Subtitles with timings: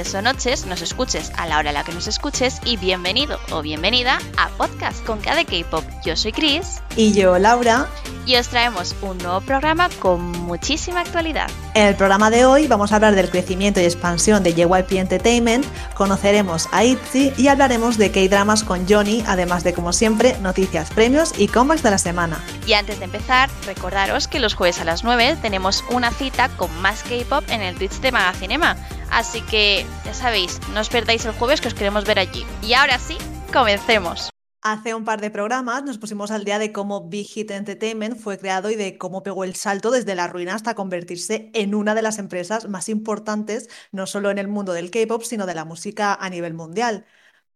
[0.00, 3.38] tardes o noches, nos escuches a la hora a la que nos escuches y bienvenido
[3.50, 5.84] o bienvenida a Podcast con cada K-Pop.
[6.04, 6.80] Yo soy Chris.
[6.96, 7.86] Y yo, Laura.
[8.24, 11.50] Y os traemos un nuevo programa con muchísima actualidad.
[11.74, 15.66] En el programa de hoy vamos a hablar del crecimiento y expansión de JYP Entertainment,
[15.94, 21.32] conoceremos a ITZY y hablaremos de K-dramas con Johnny, además de, como siempre, noticias, premios
[21.36, 22.42] y comebacks de la semana.
[22.66, 26.74] Y antes de empezar, recordaros que los jueves a las 9 tenemos una cita con
[26.80, 28.76] más K-pop en el Twitch de Magacinema.
[29.10, 32.46] Así que, ya sabéis, no os perdáis el jueves que os queremos ver allí.
[32.62, 33.18] Y ahora sí,
[33.52, 34.30] comencemos.
[34.62, 38.38] Hace un par de programas nos pusimos al día de cómo Big Hit Entertainment fue
[38.38, 42.02] creado y de cómo pegó el salto desde la ruina hasta convertirse en una de
[42.02, 46.14] las empresas más importantes, no solo en el mundo del K-pop, sino de la música
[46.14, 47.06] a nivel mundial.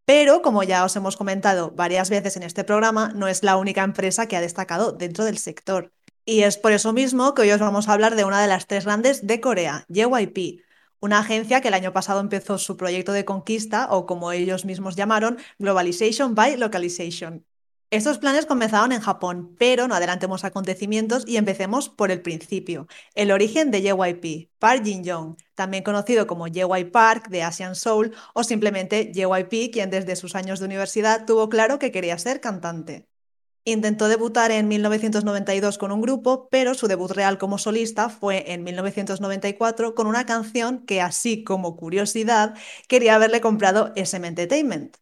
[0.06, 3.82] Pero, como ya os hemos comentado varias veces en este programa, no es la única
[3.82, 5.92] empresa que ha destacado dentro del sector.
[6.24, 8.66] Y es por eso mismo que hoy os vamos a hablar de una de las
[8.66, 10.63] tres grandes de Corea, JYP,
[11.04, 14.96] una agencia que el año pasado empezó su proyecto de conquista, o como ellos mismos
[14.96, 17.44] llamaron, Globalization by Localization.
[17.90, 23.32] Estos planes comenzaron en Japón, pero no adelantemos acontecimientos y empecemos por el principio, el
[23.32, 29.12] origen de JYP, Park Jin-young, también conocido como JY Park de Asian Soul o simplemente
[29.12, 33.06] JYP, quien desde sus años de universidad tuvo claro que quería ser cantante.
[33.66, 38.62] Intentó debutar en 1992 con un grupo, pero su debut real como solista fue en
[38.62, 42.54] 1994 con una canción que, así como curiosidad,
[42.88, 44.98] quería haberle comprado SM Entertainment.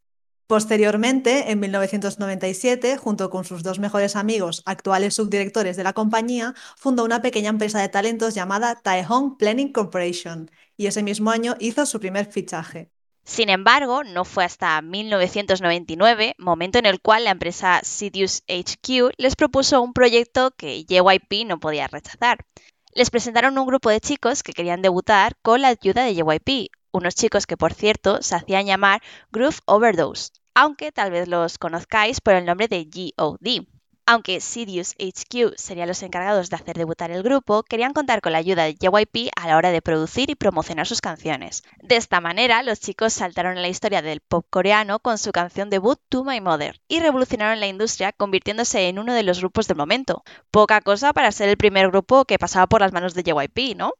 [0.46, 7.04] Posteriormente, en 1997, junto con sus dos mejores amigos, actuales subdirectores de la compañía, fundó
[7.04, 11.98] una pequeña empresa de talentos llamada Taehong Planning Corporation, y ese mismo año hizo su
[11.98, 12.91] primer fichaje.
[13.24, 19.36] Sin embargo, no fue hasta 1999, momento en el cual la empresa Sidious HQ les
[19.36, 22.44] propuso un proyecto que JYP no podía rechazar.
[22.92, 27.14] Les presentaron un grupo de chicos que querían debutar con la ayuda de JYP, unos
[27.14, 32.34] chicos que por cierto se hacían llamar Groove Overdose, aunque tal vez los conozcáis por
[32.34, 33.66] el nombre de GOD.
[34.04, 38.38] Aunque Sidious HQ serían los encargados de hacer debutar el grupo, querían contar con la
[38.38, 41.62] ayuda de JYP a la hora de producir y promocionar sus canciones.
[41.82, 45.70] De esta manera, los chicos saltaron en la historia del pop coreano con su canción
[45.70, 49.76] debut To My Mother y revolucionaron la industria convirtiéndose en uno de los grupos del
[49.76, 50.24] momento.
[50.50, 53.92] Poca cosa para ser el primer grupo que pasaba por las manos de JYP, ¿no?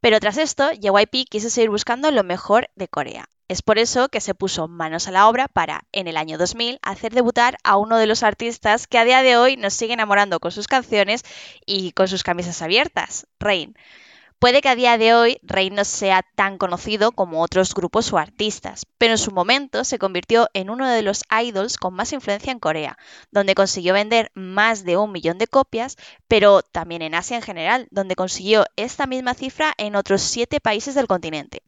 [0.00, 3.28] Pero tras esto, JYP quiso seguir buscando lo mejor de Corea.
[3.50, 6.78] Es por eso que se puso manos a la obra para, en el año 2000,
[6.82, 10.38] hacer debutar a uno de los artistas que a día de hoy nos sigue enamorando
[10.38, 11.24] con sus canciones
[11.66, 13.76] y con sus camisas abiertas, Rain.
[14.38, 18.18] Puede que a día de hoy Rain no sea tan conocido como otros grupos o
[18.18, 22.52] artistas, pero en su momento se convirtió en uno de los idols con más influencia
[22.52, 22.98] en Corea,
[23.32, 25.96] donde consiguió vender más de un millón de copias,
[26.28, 30.94] pero también en Asia en general, donde consiguió esta misma cifra en otros siete países
[30.94, 31.64] del continente.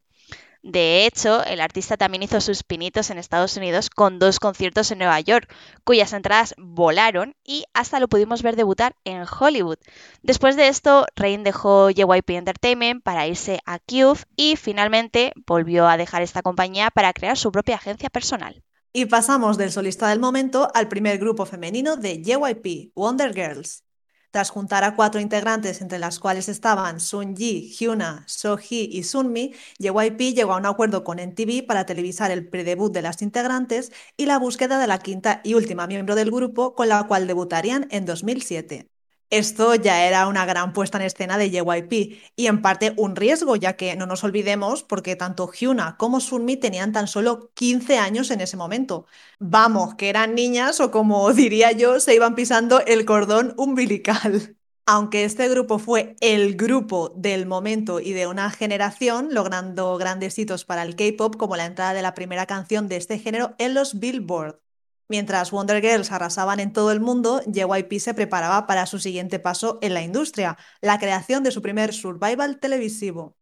[0.63, 4.99] De hecho, el artista también hizo sus pinitos en Estados Unidos con dos conciertos en
[4.99, 5.53] Nueva York,
[5.83, 9.79] cuyas entradas volaron y hasta lo pudimos ver debutar en Hollywood.
[10.23, 15.97] Después de esto, Rain dejó JYP Entertainment para irse a Cube y finalmente volvió a
[15.97, 18.63] dejar esta compañía para crear su propia agencia personal.
[18.93, 23.83] Y pasamos del solista del momento al primer grupo femenino de JYP, Wonder Girls.
[24.33, 30.35] Tras juntar a cuatro integrantes, entre las cuales estaban Sun-ji, Hyuna, So-hee y Sunmi, JYP
[30.35, 34.39] llegó a un acuerdo con NTV para televisar el predebut de las integrantes y la
[34.39, 38.92] búsqueda de la quinta y última miembro del grupo, con la cual debutarían en 2007.
[39.33, 43.57] Esto ya era una gran puesta en escena de JYP y en parte un riesgo,
[43.57, 48.31] ya que no nos olvidemos porque tanto Hyuna como Sunmi tenían tan solo 15 años
[48.31, 49.07] en ese momento.
[49.39, 54.55] Vamos, que eran niñas o como diría yo, se iban pisando el cordón umbilical.
[54.87, 60.67] Aunque este grupo fue el grupo del momento y de una generación, logrando grandes hitos
[60.67, 63.99] para el K-pop como la entrada de la primera canción de este género en los
[63.99, 64.61] Billboard.
[65.09, 69.79] Mientras Wonder Girls arrasaban en todo el mundo, JYP se preparaba para su siguiente paso
[69.83, 73.37] en la industria, la creación de su primer survival televisivo.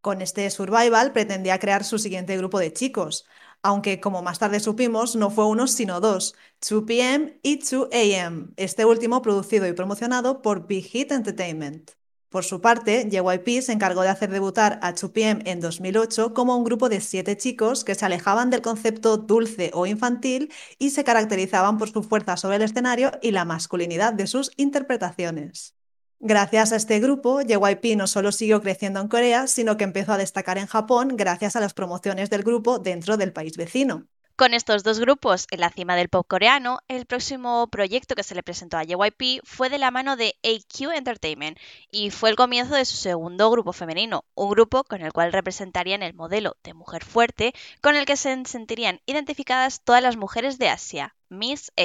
[0.00, 3.26] Con este survival pretendía crear su siguiente grupo de chicos,
[3.62, 9.22] aunque como más tarde supimos, no fue uno sino dos, 2PM y 2AM, este último
[9.22, 11.92] producido y promocionado por Big Hit Entertainment.
[12.34, 16.64] Por su parte, JYP se encargó de hacer debutar a 2PM en 2008 como un
[16.64, 21.78] grupo de siete chicos que se alejaban del concepto dulce o infantil y se caracterizaban
[21.78, 25.76] por su fuerza sobre el escenario y la masculinidad de sus interpretaciones.
[26.18, 30.18] Gracias a este grupo, JYP no solo siguió creciendo en Corea, sino que empezó a
[30.18, 34.08] destacar en Japón gracias a las promociones del grupo dentro del país vecino.
[34.36, 38.34] Con estos dos grupos en la cima del pop coreano, el próximo proyecto que se
[38.34, 41.56] le presentó a JYP fue de la mano de AQ Entertainment
[41.92, 46.02] y fue el comienzo de su segundo grupo femenino, un grupo con el cual representarían
[46.02, 50.68] el modelo de mujer fuerte con el que se sentirían identificadas todas las mujeres de
[50.68, 51.84] Asia, Miss A.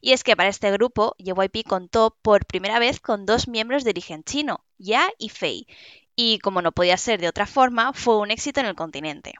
[0.00, 3.90] Y es que para este grupo, JYP contó por primera vez con dos miembros de
[3.90, 5.68] origen chino, Ya y Fei,
[6.16, 9.34] y como no podía ser de otra forma, fue un éxito en el continente.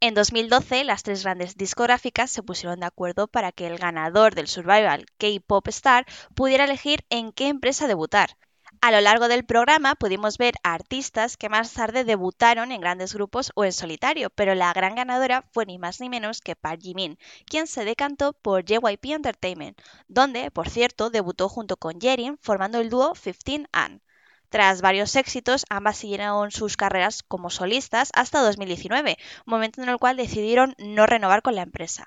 [0.00, 4.46] En 2012, las tres grandes discográficas se pusieron de acuerdo para que el ganador del
[4.46, 8.36] Survival K-Pop Star pudiera elegir en qué empresa debutar.
[8.82, 13.14] A lo largo del programa pudimos ver a artistas que más tarde debutaron en grandes
[13.14, 16.80] grupos o en solitario, pero la gran ganadora fue ni más ni menos que Park
[16.82, 22.80] Jimin, quien se decantó por JYP Entertainment, donde, por cierto, debutó junto con Jerin formando
[22.80, 24.02] el dúo 15 An.
[24.48, 30.16] Tras varios éxitos, ambas siguieron sus carreras como solistas hasta 2019, momento en el cual
[30.16, 32.06] decidieron no renovar con la empresa.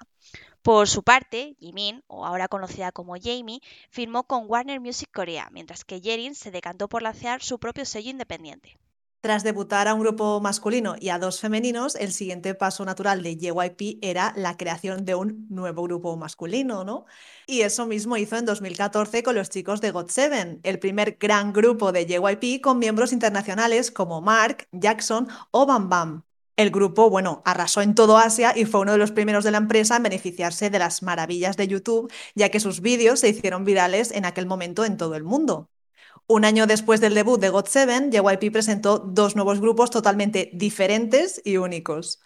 [0.62, 5.86] Por su parte, Jimin, o ahora conocida como Jamie, firmó con Warner Music Korea, mientras
[5.86, 8.78] que Jerin se decantó por lanzar su propio sello independiente.
[9.22, 13.36] Tras debutar a un grupo masculino y a dos femeninos, el siguiente paso natural de
[13.36, 17.06] JYP era la creación de un nuevo grupo masculino, ¿no?
[17.46, 21.92] Y eso mismo hizo en 2014 con los chicos de GOT7, el primer gran grupo
[21.92, 26.24] de JYP con miembros internacionales como Mark, Jackson o Bam Bam.
[26.56, 29.58] El grupo, bueno, arrasó en todo Asia y fue uno de los primeros de la
[29.58, 34.12] empresa en beneficiarse de las maravillas de YouTube, ya que sus vídeos se hicieron virales
[34.12, 35.70] en aquel momento en todo el mundo.
[36.32, 41.58] Un año después del debut de GOT7, JYP presentó dos nuevos grupos totalmente diferentes y
[41.58, 42.20] únicos.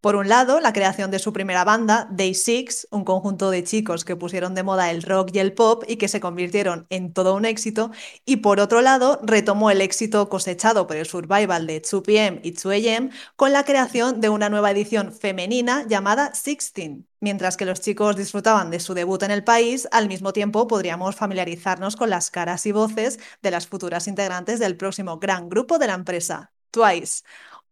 [0.00, 4.04] Por un lado, la creación de su primera banda, Day Six, un conjunto de chicos
[4.04, 7.34] que pusieron de moda el rock y el pop y que se convirtieron en todo
[7.34, 7.90] un éxito,
[8.24, 13.10] y por otro lado, retomó el éxito cosechado por el survival de 2PM y 2AM
[13.36, 17.06] con la creación de una nueva edición femenina llamada Sixteen.
[17.20, 21.16] Mientras que los chicos disfrutaban de su debut en el país, al mismo tiempo podríamos
[21.16, 25.86] familiarizarnos con las caras y voces de las futuras integrantes del próximo gran grupo de
[25.86, 27.22] la empresa, Twice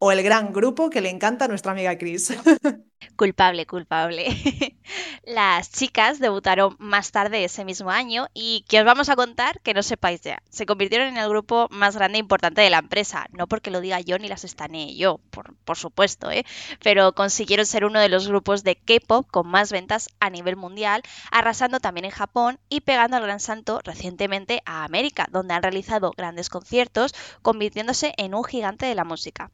[0.04, 2.34] o el gran grupo que le encanta a nuestra amiga Chris.
[3.16, 4.26] Culpable, culpable.
[5.25, 9.75] Las chicas debutaron más tarde ese mismo año y que os vamos a contar que
[9.75, 10.43] no sepáis ya.
[10.50, 13.26] Se convirtieron en el grupo más grande e importante de la empresa.
[13.31, 16.44] No porque lo diga yo ni las estané yo, por, por supuesto, ¿eh?
[16.82, 21.02] pero consiguieron ser uno de los grupos de K-pop con más ventas a nivel mundial,
[21.31, 26.12] arrasando también en Japón y pegando al gran santo recientemente a América, donde han realizado
[26.16, 29.50] grandes conciertos, convirtiéndose en un gigante de la música.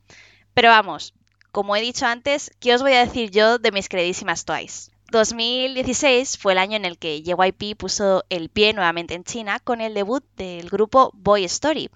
[0.58, 1.14] Pero vamos,
[1.52, 4.90] como he dicho antes, ¿qué os voy a decir yo de mis queridísimas Twice?
[5.12, 9.80] 2016 fue el año en el que JYP puso el pie nuevamente en China con
[9.80, 11.90] el debut del grupo Boy Story.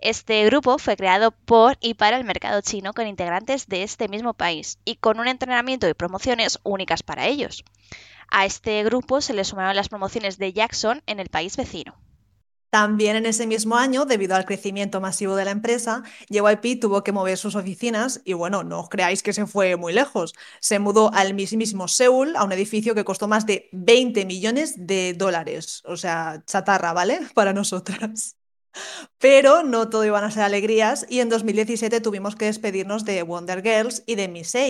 [0.00, 4.34] Este grupo fue creado por y para el mercado chino con integrantes de este mismo
[4.34, 7.62] país y con un entrenamiento y promociones únicas para ellos.
[8.32, 11.94] A este grupo se le sumaron las promociones de Jackson en el país vecino.
[12.70, 17.12] También en ese mismo año, debido al crecimiento masivo de la empresa, JYP tuvo que
[17.12, 20.34] mover sus oficinas y bueno, no os creáis que se fue muy lejos.
[20.60, 25.14] Se mudó al mismísimo Seúl, a un edificio que costó más de 20 millones de
[25.14, 25.82] dólares.
[25.86, 27.20] O sea, chatarra, ¿vale?
[27.34, 28.36] Para nosotras.
[29.18, 33.62] Pero no todo iban a ser alegrías y en 2017 tuvimos que despedirnos de Wonder
[33.62, 34.66] Girls y de Miss A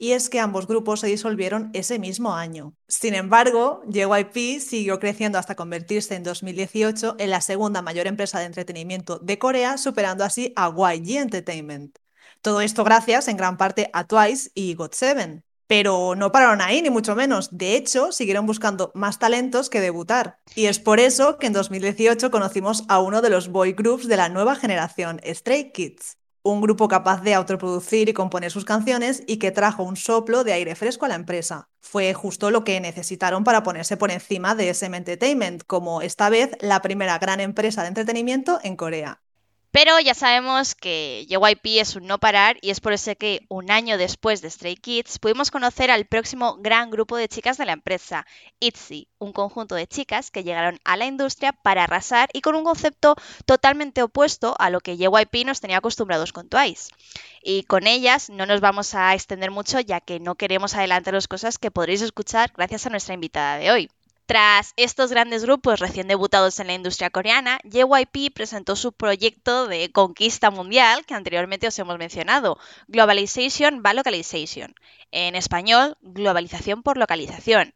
[0.00, 2.74] y es que ambos grupos se disolvieron ese mismo año.
[2.88, 8.46] Sin embargo, JYP siguió creciendo hasta convertirse en 2018 en la segunda mayor empresa de
[8.46, 11.98] entretenimiento de Corea, superando así a YG Entertainment.
[12.40, 15.42] Todo esto gracias en gran parte a Twice y GOT7.
[15.66, 17.50] Pero no pararon ahí, ni mucho menos.
[17.52, 20.38] De hecho, siguieron buscando más talentos que debutar.
[20.56, 24.16] Y es por eso que en 2018 conocimos a uno de los boy groups de
[24.16, 29.38] la nueva generación, Stray Kids un grupo capaz de autoproducir y componer sus canciones y
[29.38, 31.68] que trajo un soplo de aire fresco a la empresa.
[31.80, 36.56] Fue justo lo que necesitaron para ponerse por encima de SM Entertainment, como esta vez
[36.60, 39.22] la primera gran empresa de entretenimiento en Corea.
[39.72, 43.70] Pero ya sabemos que JYP es un no parar y es por eso que un
[43.70, 47.72] año después de Stray Kids pudimos conocer al próximo gran grupo de chicas de la
[47.72, 48.26] empresa,
[48.58, 52.64] ITZY, un conjunto de chicas que llegaron a la industria para arrasar y con un
[52.64, 53.14] concepto
[53.46, 56.92] totalmente opuesto a lo que JYP nos tenía acostumbrados con Twice.
[57.40, 61.58] Y con ellas no nos vamos a extender mucho ya que no queremos adelantaros cosas
[61.58, 63.90] que podréis escuchar gracias a nuestra invitada de hoy.
[64.30, 69.90] Tras estos grandes grupos recién debutados en la industria coreana, JYP presentó su proyecto de
[69.90, 72.56] conquista mundial que anteriormente os hemos mencionado,
[72.86, 74.72] Globalization by Localization.
[75.10, 77.74] En español, globalización por localización.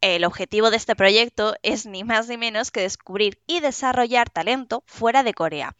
[0.00, 4.84] El objetivo de este proyecto es ni más ni menos que descubrir y desarrollar talento
[4.86, 5.74] fuera de Corea.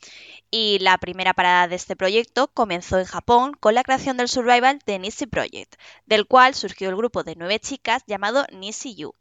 [0.51, 4.81] Y la primera parada de este proyecto comenzó en Japón con la creación del survival
[4.87, 9.15] de Nisi Project, del cual surgió el grupo de nueve chicas llamado Nisi Yu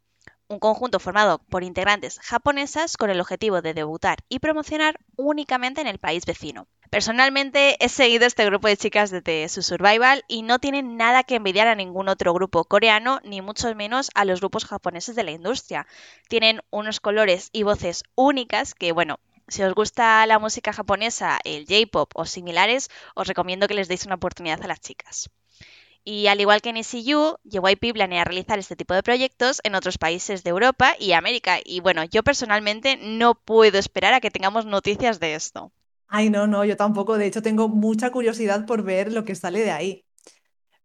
[0.47, 5.87] un conjunto formado por integrantes japonesas con el objetivo de debutar y promocionar únicamente en
[5.87, 6.67] el país vecino.
[6.89, 11.35] Personalmente he seguido este grupo de chicas desde su survival y no tienen nada que
[11.35, 15.31] envidiar a ningún otro grupo coreano, ni mucho menos a los grupos japoneses de la
[15.31, 15.87] industria.
[16.29, 21.65] Tienen unos colores y voces únicas que, bueno, si os gusta la música japonesa, el
[21.67, 25.29] J-pop o similares, os recomiendo que les deis una oportunidad a las chicas.
[26.07, 29.97] Y al igual que en ECU, JYP planea realizar este tipo de proyectos en otros
[29.97, 31.57] países de Europa y América.
[31.65, 35.71] Y bueno, yo personalmente no puedo esperar a que tengamos noticias de esto.
[36.07, 37.17] Ay, no, no, yo tampoco.
[37.17, 40.05] De hecho, tengo mucha curiosidad por ver lo que sale de ahí.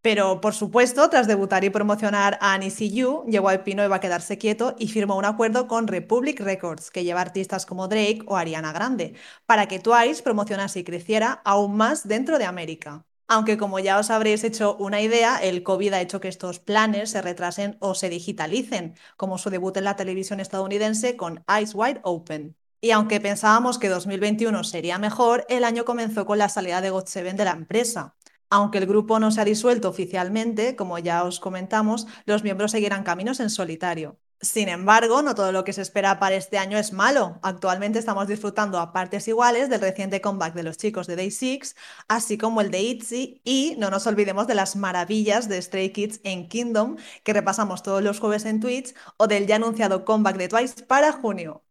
[0.01, 4.75] Pero, por supuesto, tras debutar y promocionar a You, JYP no iba a quedarse quieto
[4.79, 9.15] y firmó un acuerdo con Republic Records, que lleva artistas como Drake o Ariana Grande,
[9.45, 14.11] para que Twice promocionase y creciera aún más dentro de América aunque como ya os
[14.11, 18.09] habréis hecho una idea, el COVID ha hecho que estos planes se retrasen o se
[18.09, 22.57] digitalicen, como su debut en la televisión estadounidense con Eyes Wide Open.
[22.81, 27.35] Y aunque pensábamos que 2021 sería mejor, el año comenzó con la salida de GOT7
[27.37, 28.17] de la empresa.
[28.49, 33.05] Aunque el grupo no se ha disuelto oficialmente, como ya os comentamos, los miembros seguirán
[33.05, 34.19] caminos en solitario.
[34.43, 37.39] Sin embargo, no todo lo que se espera para este año es malo.
[37.43, 41.77] Actualmente estamos disfrutando a partes iguales del reciente comeback de los chicos de Day 6,
[42.09, 46.21] así como el de ITZY, y no nos olvidemos de las maravillas de Stray Kids
[46.25, 50.49] en Kingdom, que repasamos todos los jueves en Twitch, o del ya anunciado comeback de
[50.49, 51.63] Twice para junio.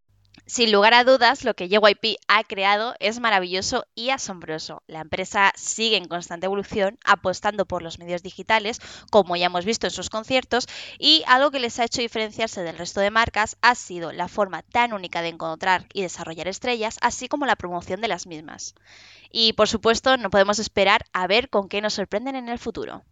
[0.50, 4.82] Sin lugar a dudas, lo que JYP ha creado es maravilloso y asombroso.
[4.88, 9.86] La empresa sigue en constante evolución, apostando por los medios digitales, como ya hemos visto
[9.86, 10.66] en sus conciertos,
[10.98, 14.64] y algo que les ha hecho diferenciarse del resto de marcas ha sido la forma
[14.64, 18.74] tan única de encontrar y desarrollar estrellas, así como la promoción de las mismas.
[19.32, 23.04] Y por supuesto, no podemos esperar a ver con qué nos sorprenden en el futuro.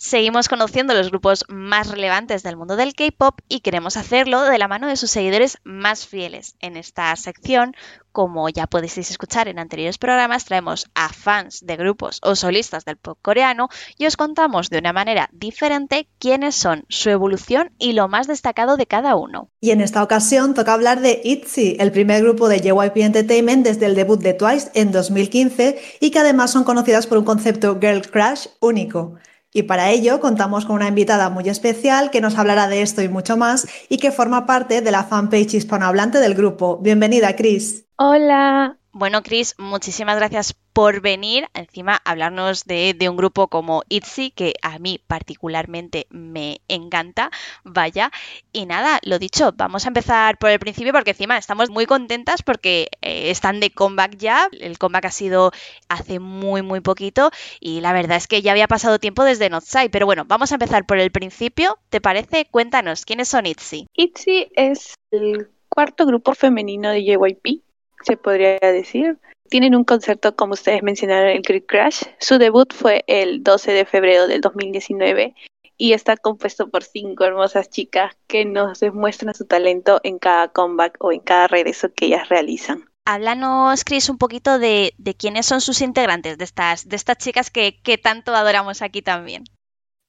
[0.00, 4.68] Seguimos conociendo los grupos más relevantes del mundo del K-pop y queremos hacerlo de la
[4.68, 6.54] mano de sus seguidores más fieles.
[6.60, 7.74] En esta sección,
[8.12, 12.96] como ya podéis escuchar en anteriores programas, traemos a fans de grupos o solistas del
[12.96, 18.06] pop coreano y os contamos de una manera diferente quiénes son, su evolución y lo
[18.06, 19.50] más destacado de cada uno.
[19.60, 23.86] Y en esta ocasión toca hablar de ITZY, el primer grupo de JYP Entertainment desde
[23.86, 28.08] el debut de Twice en 2015 y que además son conocidas por un concepto Girl
[28.08, 29.16] Crush único.
[29.52, 33.08] Y para ello contamos con una invitada muy especial que nos hablará de esto y
[33.08, 36.78] mucho más y que forma parte de la fanpage hispanohablante del grupo.
[36.78, 37.86] Bienvenida, Cris.
[37.96, 38.76] Hola.
[38.98, 44.80] Bueno, Cris, muchísimas gracias por venir, encima hablarnos de, un grupo como ITZY, que a
[44.80, 47.30] mí particularmente me encanta,
[47.62, 48.10] vaya.
[48.52, 52.42] Y nada, lo dicho, vamos a empezar por el principio porque encima estamos muy contentas
[52.42, 55.52] porque eh, están de comeback ya, el comeback ha sido
[55.88, 59.90] hace muy muy poquito y la verdad es que ya había pasado tiempo desde Notsai,
[59.90, 62.46] pero bueno, vamos a empezar por el principio, ¿te parece?
[62.50, 63.86] Cuéntanos, ¿quiénes son ITZY?
[63.94, 67.67] ITZY es el cuarto grupo femenino de JYP
[68.02, 69.18] se podría decir.
[69.48, 72.02] Tienen un concepto, como ustedes mencionaron, el Great Crash.
[72.18, 75.34] Su debut fue el 12 de febrero del 2019
[75.78, 80.96] y está compuesto por cinco hermosas chicas que nos demuestran su talento en cada comeback
[81.00, 82.84] o en cada regreso que ellas realizan.
[83.06, 87.80] Háblanos, Chris, un poquito de, quiénes son sus integrantes, de estas, de estas chicas que,
[87.80, 89.44] que tanto adoramos aquí también.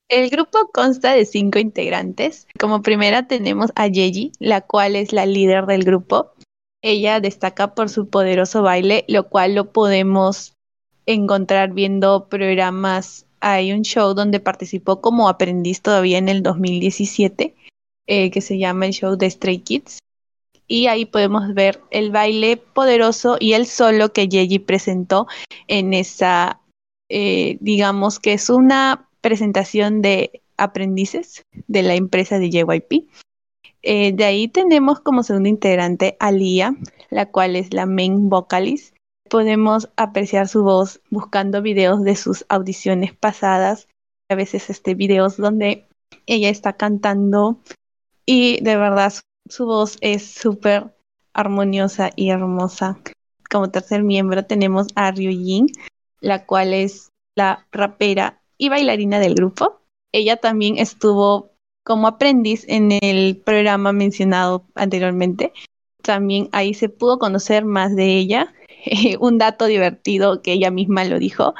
[0.09, 2.47] El grupo consta de cinco integrantes.
[2.59, 6.31] Como primera tenemos a Yeji, la cual es la líder del grupo.
[6.81, 10.53] Ella destaca por su poderoso baile, lo cual lo podemos
[11.05, 13.25] encontrar viendo programas.
[13.41, 17.55] Hay un show donde participó como aprendiz todavía en el 2017,
[18.07, 19.99] eh, que se llama el show de Stray Kids.
[20.67, 25.27] Y ahí podemos ver el baile poderoso y el solo que Yeji presentó
[25.67, 26.61] en esa,
[27.09, 33.09] eh, digamos que es una presentación de aprendices de la empresa de JYP.
[33.81, 36.75] Eh, de ahí tenemos como segundo integrante a Lia,
[37.09, 38.95] la cual es la main vocalist.
[39.29, 43.87] Podemos apreciar su voz buscando videos de sus audiciones pasadas,
[44.29, 45.87] a veces este videos donde
[46.25, 47.59] ella está cantando
[48.25, 49.13] y de verdad
[49.47, 50.95] su, voz es súper
[51.33, 52.99] armoniosa y hermosa.
[53.49, 55.67] Como tercer miembro tenemos a Ryujin,
[56.21, 59.81] la cual es la rapera y bailarina del grupo.
[60.11, 61.51] Ella también estuvo
[61.83, 65.53] como aprendiz en el programa mencionado anteriormente.
[66.01, 68.53] También ahí se pudo conocer más de ella.
[69.19, 71.53] un dato divertido que ella misma lo dijo.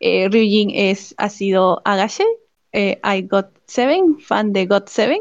[0.00, 2.24] Eh, Ryujin es, ha sido Agache,
[2.72, 5.20] eh, I Got Seven, fan de Got Seven.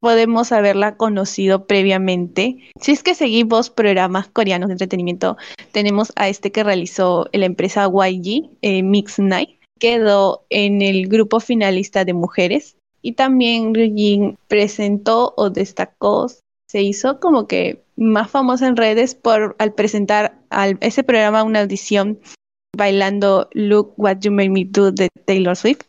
[0.00, 2.58] podemos haberla conocido previamente.
[2.80, 5.36] Si es que seguimos programas coreanos de entretenimiento,
[5.72, 11.38] tenemos a este que realizó la empresa YG, eh, Mix Night, quedó en el grupo
[11.38, 16.28] finalista de mujeres y también Ryujin presentó o destacó,
[16.68, 21.60] se hizo como que más famosa en redes por al presentar al, ese programa una
[21.60, 22.20] audición
[22.76, 25.82] bailando Look What You Made Me Do de Taylor Swift.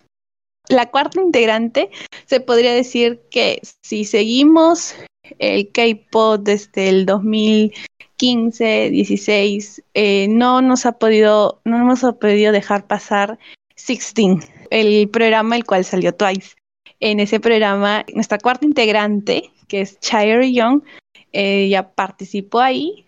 [0.69, 1.89] La cuarta integrante
[2.25, 4.95] se podría decir que si seguimos
[5.39, 12.87] el K-pop desde el 2015, 16, eh, no nos ha podido, no hemos podido dejar
[12.87, 13.37] pasar
[13.75, 16.55] 16, el programa el cual salió Twice.
[17.01, 20.83] En ese programa, nuestra cuarta integrante, que es Chair Young,
[21.31, 23.05] ella participó ahí,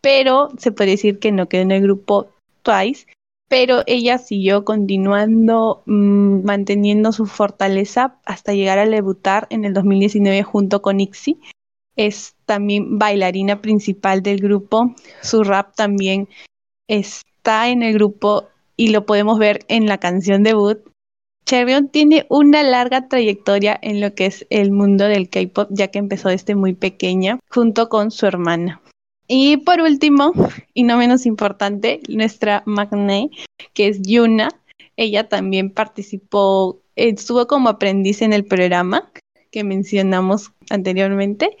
[0.00, 2.28] pero se puede decir que no quedó en el grupo
[2.62, 3.06] Twice,
[3.48, 10.42] pero ella siguió continuando mm, manteniendo su fortaleza hasta llegar a debutar en el 2019
[10.42, 11.38] junto con IXI.
[11.94, 14.94] Es también bailarina principal del grupo.
[15.22, 16.28] Su rap también
[16.88, 20.78] está en el grupo y lo podemos ver en la canción debut.
[21.46, 26.00] Cherrion tiene una larga trayectoria en lo que es el mundo del K-pop, ya que
[26.00, 28.82] empezó desde muy pequeña junto con su hermana.
[29.28, 30.32] Y por último,
[30.74, 33.30] y no menos importante, nuestra Magne,
[33.74, 34.48] que es Yuna.
[34.96, 39.10] Ella también participó, estuvo como aprendiz en el programa
[39.52, 41.56] que mencionamos anteriormente.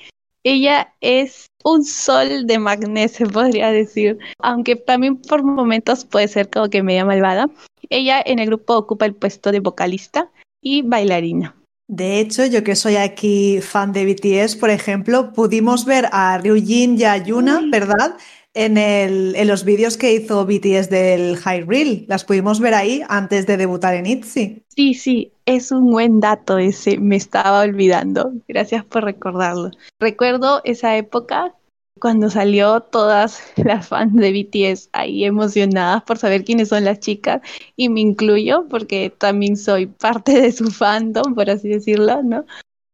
[0.46, 6.48] Ella es un sol de Magne, se podría decir, aunque también por momentos puede ser
[6.48, 7.50] como que media malvada.
[7.90, 10.30] Ella en el grupo ocupa el puesto de vocalista
[10.62, 11.56] y bailarina.
[11.88, 16.96] De hecho, yo que soy aquí fan de BTS, por ejemplo, pudimos ver a Ryujin
[16.96, 18.16] y a Yuna, ¿verdad?
[18.56, 22.06] En, el, en los vídeos que hizo BTS del High Reel.
[22.08, 24.64] Las pudimos ver ahí antes de debutar en ITZY.
[24.74, 28.32] Sí, sí, es un buen dato ese, me estaba olvidando.
[28.48, 29.70] Gracias por recordarlo.
[30.00, 31.54] Recuerdo esa época
[32.00, 37.40] cuando salió todas las fans de BTS ahí emocionadas por saber quiénes son las chicas
[37.76, 42.44] y me incluyo porque también soy parte de su fandom, por así decirlo, ¿no?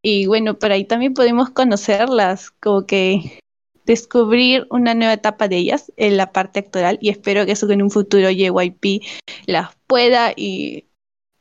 [0.01, 3.39] Y bueno, por ahí también podemos conocerlas, como que
[3.85, 7.81] descubrir una nueva etapa de ellas en la parte actoral y espero que eso en
[7.81, 9.03] un futuro JYP
[9.45, 10.85] las pueda y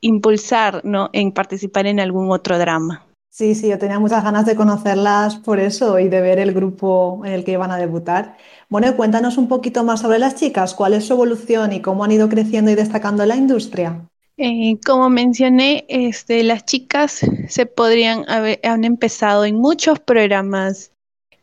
[0.00, 1.10] impulsar, ¿no?
[1.12, 3.06] En participar en algún otro drama.
[3.30, 7.22] Sí, sí, yo tenía muchas ganas de conocerlas por eso y de ver el grupo
[7.24, 8.36] en el que iban a debutar.
[8.68, 12.12] Bueno, cuéntanos un poquito más sobre las chicas, cuál es su evolución y cómo han
[12.12, 14.06] ido creciendo y destacando en la industria.
[14.36, 20.91] Eh, como mencioné, este, las chicas se podrían haber han empezado en muchos programas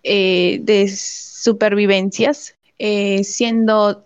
[0.03, 4.05] eh, de supervivencias, eh, siendo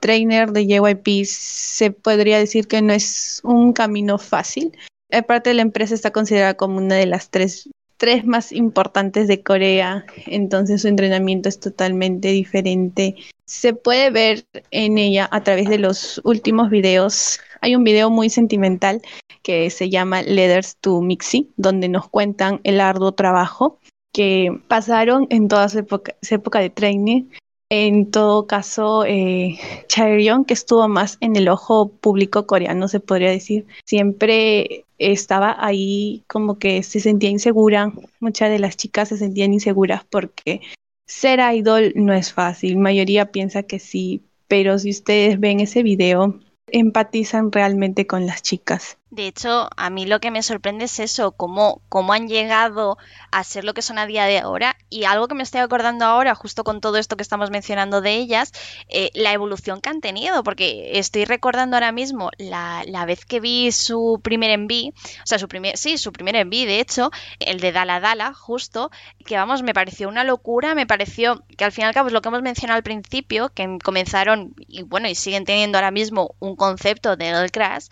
[0.00, 4.72] trainer de JYP, se podría decir que no es un camino fácil
[5.10, 10.04] Aparte, la empresa está considerada como una de las tres, tres más importantes de Corea,
[10.26, 13.16] entonces su entrenamiento es totalmente diferente.
[13.46, 17.40] Se puede ver en ella a través de los últimos videos.
[17.62, 19.00] Hay un video muy sentimental
[19.42, 23.77] que se llama Letters to Mixi, donde nos cuentan el arduo trabajo
[24.18, 27.26] que pasaron en toda su época, de training
[27.70, 33.64] en todo caso, eh, que estuvo más en el ojo público coreano, se podría decir,
[33.84, 37.92] siempre estaba ahí como que se sentía insegura.
[38.18, 40.62] Muchas de las chicas se sentían inseguras porque
[41.06, 42.76] ser idol no es fácil.
[42.76, 46.40] Mayoría piensa que sí, pero si ustedes ven ese video,
[46.72, 48.98] empatizan realmente con las chicas.
[49.10, 52.98] De hecho, a mí lo que me sorprende es eso, cómo, cómo han llegado
[53.30, 54.76] a ser lo que son a día de ahora.
[54.90, 58.14] Y algo que me estoy acordando ahora, justo con todo esto que estamos mencionando de
[58.16, 58.52] ellas,
[58.88, 63.72] eh, la evolución que han tenido, porque estoy recordando ahora mismo la, vez que vi
[63.72, 64.92] su primer enví,
[65.22, 68.90] o sea, su primer, sí, su primer enví, de hecho, el de Dala Dala, justo,
[69.24, 72.12] que vamos, me pareció una locura, me pareció que al fin y al cabo es
[72.12, 76.34] lo que hemos mencionado al principio, que comenzaron, y bueno, y siguen teniendo ahora mismo
[76.40, 77.86] un concepto de Girl Crash,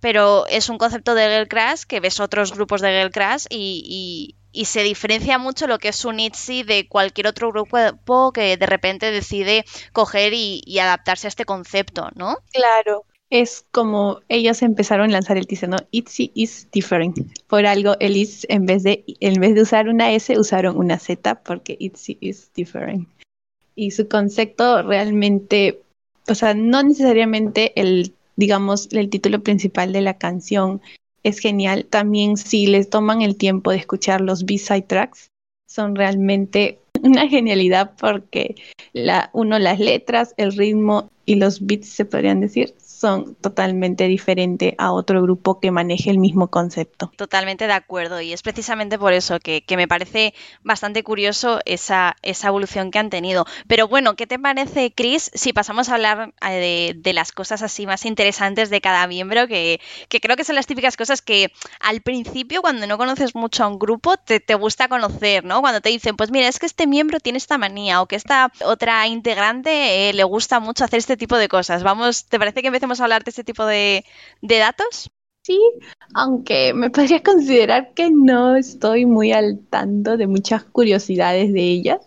[0.00, 4.36] pero es un concepto de Girl Crash que ves otros grupos de Girl Crash y,
[4.64, 9.10] se diferencia mucho lo que es un ITZY de cualquier otro grupo que de repente
[9.12, 12.38] decide coger y, adaptarse a este concepto, ¿no?
[12.52, 13.04] Claro.
[13.28, 15.76] Es como ellos empezaron a lanzar el ¿no?
[15.92, 17.16] ITZY is different.
[17.46, 20.98] Por algo, el is, en vez de, en vez de usar una S, usaron una
[20.98, 23.08] Z porque ITZY is different.
[23.76, 25.80] Y su concepto realmente,
[26.28, 30.80] o sea, no necesariamente el digamos, el título principal de la canción
[31.22, 31.84] es genial.
[31.84, 35.30] También si les toman el tiempo de escuchar los B-side tracks,
[35.68, 38.56] son realmente una genialidad porque
[38.94, 44.74] la, uno, las letras, el ritmo y los beats, se podrían decir, son totalmente diferentes
[44.76, 47.10] a otro grupo que maneje el mismo concepto.
[47.16, 52.48] Totalmente de acuerdo y es precisamente por eso que, me parece bastante curioso esa, esa,
[52.48, 53.46] evolución que han tenido.
[53.66, 57.86] Pero bueno, ¿qué te parece, Chris, si pasamos a hablar eh, de, las cosas así
[57.86, 62.60] más interesantes de cada miembro, que, creo que son las típicas cosas que al principio,
[62.60, 65.62] cuando no conoces mucho a un grupo, te, gusta conocer, ¿no?
[65.62, 68.52] Cuando te dicen, pues mira, es que este miembro tiene esta manía o que esta
[68.62, 71.82] otra integrante eh, le gusta mucho hacer este tipo de cosas.
[71.82, 74.04] Vamos, ¿te parece que empecemos a hablar de este tipo de,
[74.40, 75.10] datos?
[75.42, 75.60] Sí,
[76.14, 82.00] aunque me podría considerar que no estoy muy al tanto de muchas curiosidades de ellas.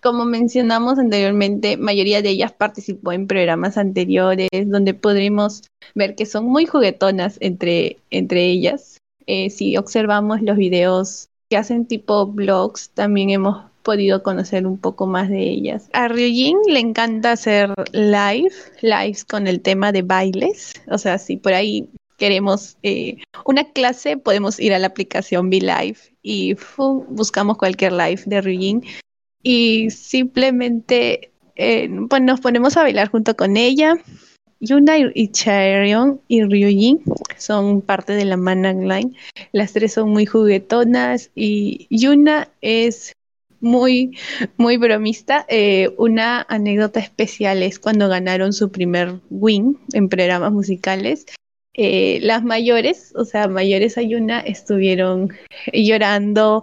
[0.00, 5.62] Como mencionamos anteriormente, mayoría de ellas participó en programas anteriores donde podremos
[5.94, 8.98] ver que son muy juguetonas entre, entre ellas.
[9.26, 15.06] Eh, si observamos los videos que hacen tipo blogs, también hemos podido conocer un poco
[15.06, 15.88] más de ellas.
[15.92, 20.74] A Ryujin le encanta hacer live, lives con el tema de bailes.
[20.88, 21.88] O sea, si por ahí
[22.22, 26.54] queremos eh, una clase, podemos ir a la aplicación Live y
[27.08, 28.84] buscamos cualquier live de Ryujin
[29.42, 33.96] y simplemente eh, pues nos ponemos a bailar junto con ella.
[34.60, 37.02] Yuna y Chaeryeon y Ryujin
[37.36, 39.16] son parte de la Manang Line.
[39.50, 43.12] Las tres son muy juguetonas y Yuna es
[43.62, 44.18] muy,
[44.58, 45.46] muy bromista.
[45.48, 51.24] Eh, una anécdota especial es cuando ganaron su primer win en programas musicales.
[51.74, 55.30] Eh, las mayores, o sea, mayores Ayuna, estuvieron
[55.72, 56.62] llorando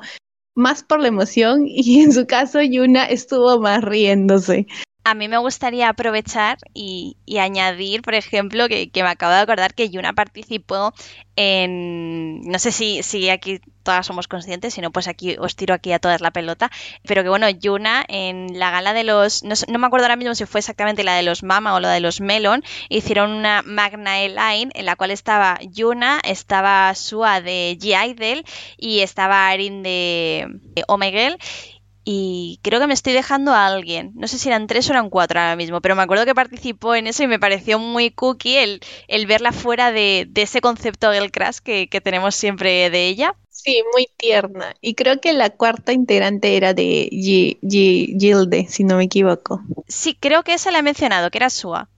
[0.53, 4.67] más por la emoción y en su caso Yuna estuvo más riéndose.
[5.09, 9.89] A mí me gustaría aprovechar y, añadir, por ejemplo, que, me acabo de acordar que
[9.89, 10.93] Yuna participó
[11.35, 15.73] en, no sé si, si aquí todas somos conscientes, si no, pues aquí os tiro
[15.73, 16.69] aquí a todas la pelota,
[17.07, 20.45] pero que bueno, Yuna en la gala de los, no, me acuerdo ahora mismo si
[20.45, 24.69] fue exactamente la de los Mama o la de los Melon, hicieron una Magna Line
[24.75, 28.45] en la cual estaba Yuna, estaba Sua de G-Idol
[28.77, 30.45] y estaba Arin de,
[30.75, 31.39] de Omegle
[32.11, 34.13] y creo que me estoy dejando a alguien.
[34.15, 36.95] No sé si eran tres o eran cuatro ahora mismo, pero me acuerdo que participó
[36.95, 41.31] en eso y me pareció muy cookie el, el verla fuera de, ese concepto del
[41.31, 43.35] crash que, que tenemos siempre de ella.
[43.51, 44.75] Sí, muy tierna.
[44.81, 49.61] Y creo que la cuarta integrante era de Gilde, si no me equivoco.
[49.87, 51.89] Sí, creo que esa la he mencionado, que era Sua.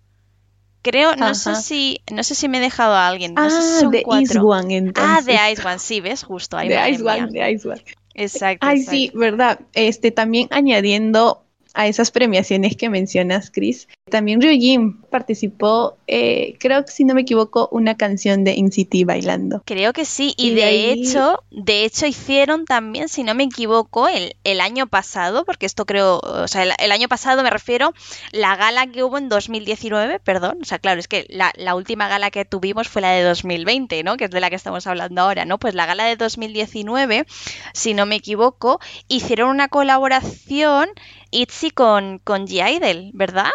[0.82, 3.34] Creo, no sé si, no sé si me he dejado a alguien.
[3.34, 5.16] No sé si ah, de Ice One, entonces.
[5.18, 6.68] Ah, de Ice One, sí, ves, justo ahí.
[6.68, 7.82] De Ice One, de Ice One.
[8.22, 8.66] Exacto.
[8.66, 9.60] Ay, sí, verdad.
[9.74, 13.88] Este, también añadiendo a esas premiaciones que mencionas, Chris.
[14.10, 19.64] También Ryujin participó, eh, creo que si no me equivoco, una canción de InCity bailando.
[19.66, 24.36] Creo que sí, y, de, hecho, de hecho hicieron también, si no me equivoco, el,
[24.44, 27.94] el año pasado, porque esto creo, o sea, el, año pasado me refiero,
[28.32, 32.10] la gala que hubo en 2019, perdón, o sea, claro, es que la, la última
[32.10, 34.18] gala que tuvimos fue la de 2020, ¿no?
[34.18, 35.58] Que es de la que estamos hablando ahora, ¿no?
[35.58, 37.26] Pues la gala de 2019,
[37.74, 40.90] si no me equivoco, hicieron una colaboración
[41.32, 43.52] Itzy con, con G-Idol, ¿verdad?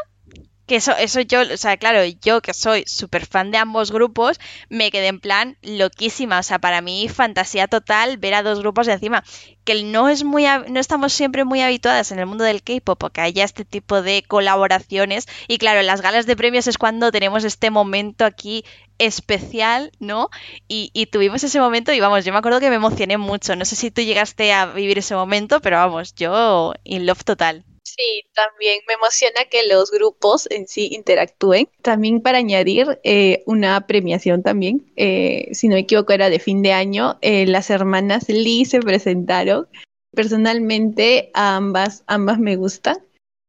[0.67, 4.41] Que eso, eso yo, o sea, claro, yo que soy súper fan de ambos grupos,
[4.69, 6.41] me quedé en plan loquísima.
[6.41, 9.23] O sea, para mí fantasía total ver a dos grupos de encima.
[9.65, 13.21] Que no es muy no estamos siempre muy habituadas en el mundo del K-pop porque
[13.21, 15.27] haya este tipo de colaboraciones.
[15.49, 18.65] Y claro, en las galas de premios es cuando tenemos este momento aquí
[18.99, 20.31] especial, ¿no?
[20.69, 23.55] Y, y tuvimos ese momento y vamos, yo me acuerdo que me emocioné mucho.
[23.57, 27.65] No sé si tú llegaste a vivir ese momento, pero vamos, yo in love total.
[27.99, 31.69] Sí, también me emociona que los grupos en sí interactúen.
[31.81, 36.63] También para añadir eh, una premiación también, eh, si no me equivoco era de fin
[36.63, 39.67] de año, eh, las hermanas Lee se presentaron.
[40.15, 42.99] Personalmente ambas, ambas me gustan.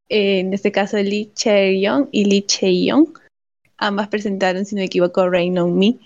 [0.09, 3.19] en este caso Lee Chae-young y Lee Chae-young.
[3.77, 5.97] Ambas presentaron, si no me equivoco, Rain on Me.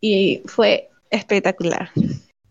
[0.00, 1.90] Y fue espectacular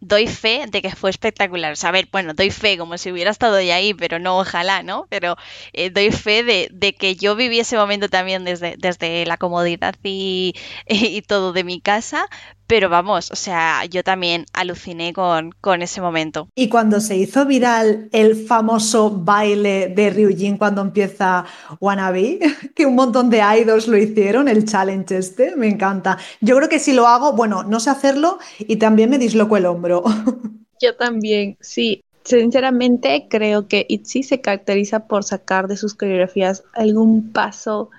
[0.01, 1.73] doy fe de que fue espectacular.
[1.73, 4.39] O sea, a ver, bueno, doy fe como si hubiera estado ya ahí, pero no,
[4.39, 5.07] ojalá, ¿no?
[5.09, 5.35] Pero
[5.73, 9.95] eh, doy fe de, de, que yo viví ese momento también desde, desde la comodidad
[10.03, 10.53] y,
[10.87, 12.27] y, todo de mi casa,
[12.69, 16.49] pero vamos, o sea, yo también aluciné con, con, ese momento.
[16.53, 21.45] Y cuando se hizo viral el famoso baile de Ryujin cuando empieza
[21.79, 22.39] Wannabe,
[22.75, 26.19] que un montón de idols lo hicieron, el challenge este, me encanta.
[26.41, 29.65] Yo creo que si lo hago, bueno, no sé hacerlo y también me disloco el
[29.65, 30.03] hombro.
[30.79, 32.03] Yo también, sí.
[32.23, 37.89] Sinceramente, creo que Itzy se caracteriza por sacar de sus coreografías algún paso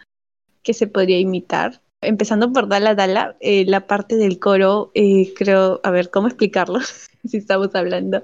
[0.63, 5.81] que se podría imitar Empezando por Dala Dala, eh, la parte del coro, eh, creo,
[5.85, 6.81] a ver, ¿cómo explicarlo?
[7.29, 8.23] si estamos hablando.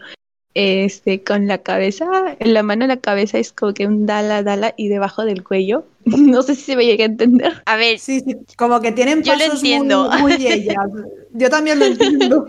[0.54, 2.06] este, con la cabeza,
[2.40, 5.84] la mano en la cabeza es como que un dala dala y debajo del cuello.
[6.06, 7.62] No sé si se me llega a entender.
[7.66, 10.08] A ver, Sí, sí, como que tienen Yo lo pasos entiendo.
[10.20, 10.76] muy, muy ellas.
[11.32, 12.46] Yo también lo entiendo.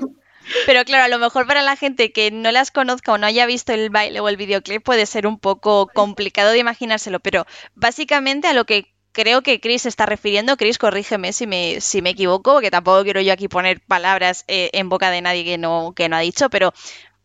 [0.66, 3.46] Pero claro, a lo mejor para la gente que no las conozca o no haya
[3.46, 8.48] visto el baile o el videoclip puede ser un poco complicado de imaginárselo, pero básicamente
[8.48, 8.86] a lo que
[9.18, 13.04] creo que Chris se está refiriendo, Chris, corrígeme si me, si me equivoco, porque tampoco
[13.04, 16.20] quiero yo aquí poner palabras eh, en boca de nadie que no, que no ha
[16.20, 16.72] dicho, pero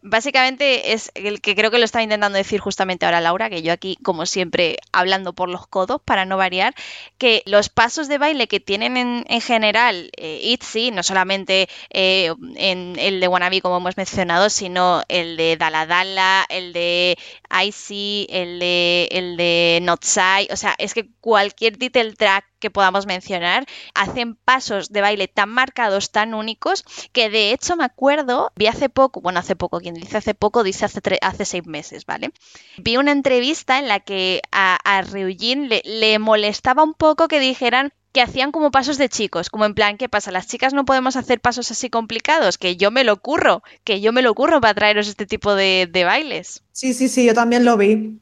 [0.03, 3.73] básicamente es el que creo que lo estaba intentando decir justamente ahora Laura, que yo
[3.73, 6.75] aquí, como siempre, hablando por los codos para no variar,
[7.19, 12.33] que los pasos de baile que tienen en, en general eh, ITZY, no solamente eh,
[12.57, 17.17] en el de Wannabe como hemos mencionado, sino el de Dala Dala, el de
[17.65, 23.05] Icy, el de, el de Notsai, o sea, es que cualquier title track que podamos
[23.07, 28.69] mencionar hacen pasos de baile tan marcados, tan únicos, que de hecho me acuerdo, vi
[28.69, 32.31] hace poco, bueno, hace poco, quien dice hace poco, dice hace, hace seis meses, ¿vale?
[32.79, 37.41] Vi una entrevista en la que a, a Ryujin le, le molestaba un poco que
[37.41, 40.31] dijeran que hacían como pasos de chicos, como en plan, ¿qué pasa?
[40.31, 44.13] Las chicas no podemos hacer pasos así complicados, que yo me lo curro, que yo
[44.13, 46.63] me lo curro para traeros este tipo de bailes.
[46.73, 48.22] Sí, sí, sí, yo también lo vi.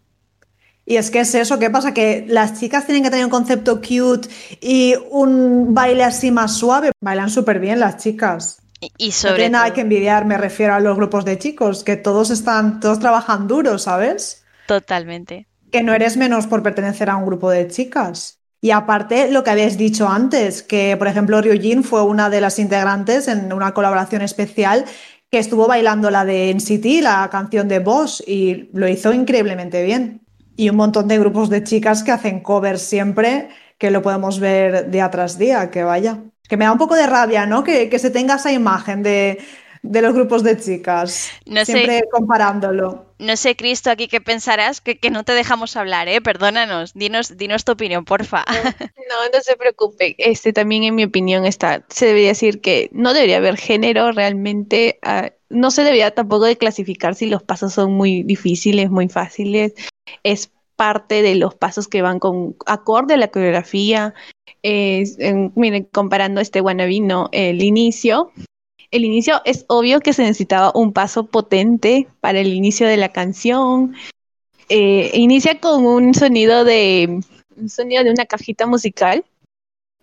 [0.90, 1.94] Y es que es eso, ¿qué pasa?
[1.94, 4.28] Que las chicas tienen que tener un concepto cute
[4.60, 6.90] y un baile así más suave.
[7.00, 8.58] Bailan súper bien las chicas.
[8.80, 11.38] Y, y No sobre tiene nada todo- que envidiar, me refiero a los grupos de
[11.38, 14.42] chicos, que todos están, todos trabajan duro, ¿sabes?
[14.66, 15.46] totalmente.
[15.70, 18.40] Que no eres menos por pertenecer a un grupo de chicas.
[18.60, 22.58] Y aparte, lo que habéis dicho antes, que por ejemplo Ryujin fue una de las
[22.58, 24.84] integrantes en una colaboración especial
[25.30, 30.19] que estuvo bailando la de NCT, la canción de Boss, y lo hizo increíblemente bien.
[30.62, 34.90] Y un montón de grupos de chicas que hacen covers siempre, que lo podemos ver
[34.90, 36.12] día tras día, que vaya.
[36.48, 37.64] Que me da un poco de rabia, ¿no?
[37.64, 39.38] Que, que se tenga esa imagen de,
[39.82, 41.72] de los grupos de chicas, No sé.
[41.72, 42.88] siempre comparándolo.
[43.18, 46.20] No sé, Cristo, aquí qué pensarás, que, que no te dejamos hablar, ¿eh?
[46.22, 48.44] Perdónanos, dinos, dinos tu opinión, porfa.
[49.08, 50.14] No, no se preocupe.
[50.18, 54.98] Este también en mi opinión está, se debería decir que no debería haber género realmente.
[55.02, 59.74] ah, no se debería tampoco de clasificar si los pasos son muy difíciles, muy fáciles.
[60.22, 64.14] Es parte de los pasos que van con acorde a la coreografía.
[64.62, 67.28] Miren, comparando este wannabe, ¿no?
[67.32, 68.32] El inicio.
[68.90, 73.10] El inicio es obvio que se necesitaba un paso potente para el inicio de la
[73.10, 73.94] canción.
[74.68, 77.20] Eh, inicia con un sonido de
[77.56, 79.24] un sonido de una cajita musical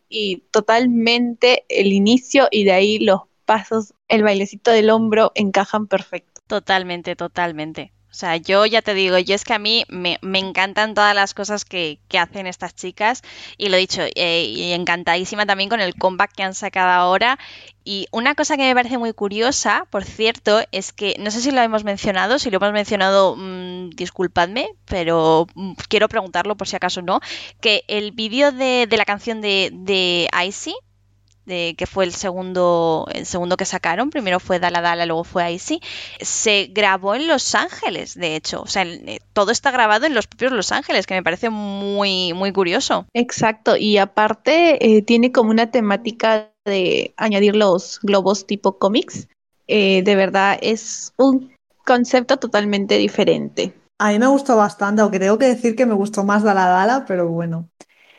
[0.10, 6.42] y totalmente el inicio y de ahí los pasos, el bailecito del hombro encajan perfecto.
[6.46, 7.94] Totalmente, totalmente.
[8.10, 11.34] O sea, yo ya te digo, yo es que a mí me, encantan todas las
[11.34, 13.22] cosas que, hacen estas chicas
[13.58, 17.38] y lo he dicho, eh, y encantadísima también con el comeback que han sacado ahora.
[17.84, 21.52] Y una cosa que me parece muy curiosa, por cierto, es que no sé si
[21.52, 26.76] lo hemos mencionado, si lo hemos mencionado, mm, disculpadme, pero mm, quiero preguntarlo por si
[26.76, 27.20] acaso no,
[27.62, 30.76] que el vídeo de, de la canción de, de Icy,
[31.48, 35.52] de, que fue el segundo, el segundo que sacaron, primero fue Dala Dala, luego fue
[35.54, 35.82] Icy,
[36.22, 38.62] se grabó en Los Ángeles, de hecho.
[38.62, 41.50] O sea, el- eh, todo está grabado en los propios Los Ángeles, que me parece
[41.50, 43.08] muy, muy curioso.
[43.14, 49.28] Exacto, y aparte eh, tiene como una temática de añadir los globos tipo cómics.
[49.68, 51.54] Eh, de verdad es un
[51.86, 53.74] concepto totalmente diferente.
[54.00, 57.06] A mí me gustó bastante, aunque tengo que decir que me gustó más Dala Dala,
[57.08, 57.70] pero bueno.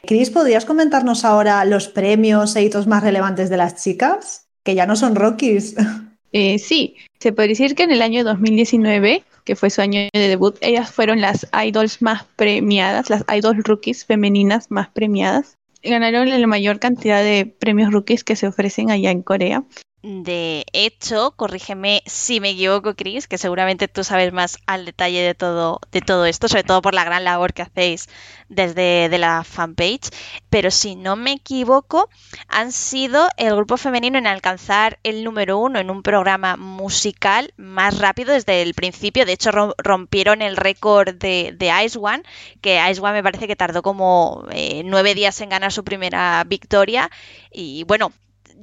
[0.07, 4.49] Cris, ¿podrías comentarnos ahora los premios e hitos más relevantes de las chicas?
[4.63, 5.75] Que ya no son Rockies.
[6.33, 10.29] Eh, sí, se puede decir que en el año 2019, que fue su año de
[10.29, 15.55] debut, ellas fueron las idols más premiadas, las idols rookies femeninas más premiadas.
[15.83, 19.65] Ganaron la mayor cantidad de premios rookies que se ofrecen allá en Corea.
[20.01, 25.35] De hecho, corrígeme si me equivoco, Chris, que seguramente tú sabes más al detalle de
[25.35, 28.09] todo, de todo esto, sobre todo por la gran labor que hacéis
[28.49, 30.11] desde de la fanpage.
[30.51, 32.09] Pero si no me equivoco,
[32.47, 37.99] han sido el grupo femenino en alcanzar el número uno en un programa musical más
[37.99, 39.27] rápido desde el principio.
[39.27, 42.23] De hecho, rom- rompieron el récord de, de Ice One,
[42.61, 46.45] que Ice One me parece que tardó como eh, nueve días en ganar su primera
[46.47, 47.11] victoria.
[47.51, 48.13] Y bueno,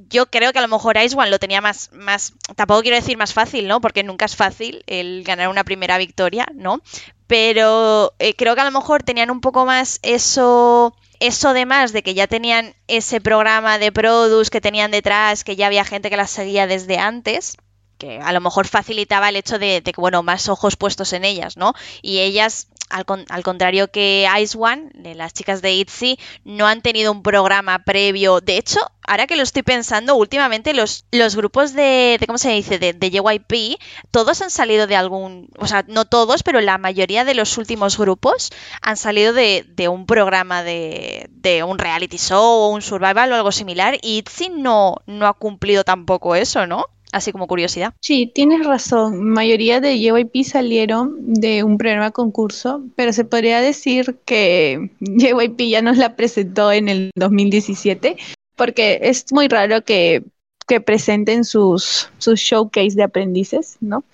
[0.08, 3.32] yo creo que a lo mejor Ice lo tenía más, más, tampoco quiero decir más
[3.32, 3.80] fácil, ¿no?
[3.80, 6.80] Porque nunca es fácil el ganar una primera victoria, ¿no?
[7.26, 11.92] Pero eh, creo que a lo mejor tenían un poco más eso, eso de más,
[11.92, 16.10] de que ya tenían ese programa de produce que tenían detrás, que ya había gente
[16.10, 17.56] que las seguía desde antes
[17.98, 21.24] que a lo mejor facilitaba el hecho de, de que, bueno, más ojos puestos en
[21.24, 21.72] ellas, ¿no?
[22.02, 27.22] Y ellas al, contrario que Ice One, las chicas de ITZY, no han tenido un
[27.22, 28.40] programa previo.
[28.40, 32.78] De hecho, ahora que lo estoy pensando, últimamente los, los grupos de, ¿cómo se dice?,
[32.78, 33.78] de, de, JYP,
[34.10, 37.98] todos han salido de algún, o sea, no todos, pero la mayoría de los últimos
[37.98, 43.36] grupos han salido de, un programa de, de, un reality show o un survival o
[43.36, 43.98] algo similar.
[44.02, 46.86] Y ITZY no, no ha cumplido tampoco eso, ¿no?
[47.16, 47.94] Así como curiosidad.
[48.00, 49.24] Sí, tienes razón.
[49.24, 55.82] Mayoría de JYP salieron de un programa concurso, pero se podría decir que JYP ya
[55.82, 58.16] nos la presentó en el 2017,
[58.54, 60.24] porque es muy raro que,
[60.66, 64.04] que presenten sus, sus showcase de aprendices, ¿no?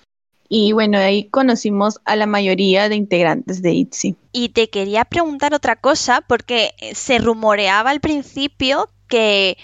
[0.49, 4.15] Y bueno, ahí conocimos a la mayoría de integrantes de ITZY.
[4.33, 9.57] Y te quería preguntar otra cosa, porque se rumoreaba al principio que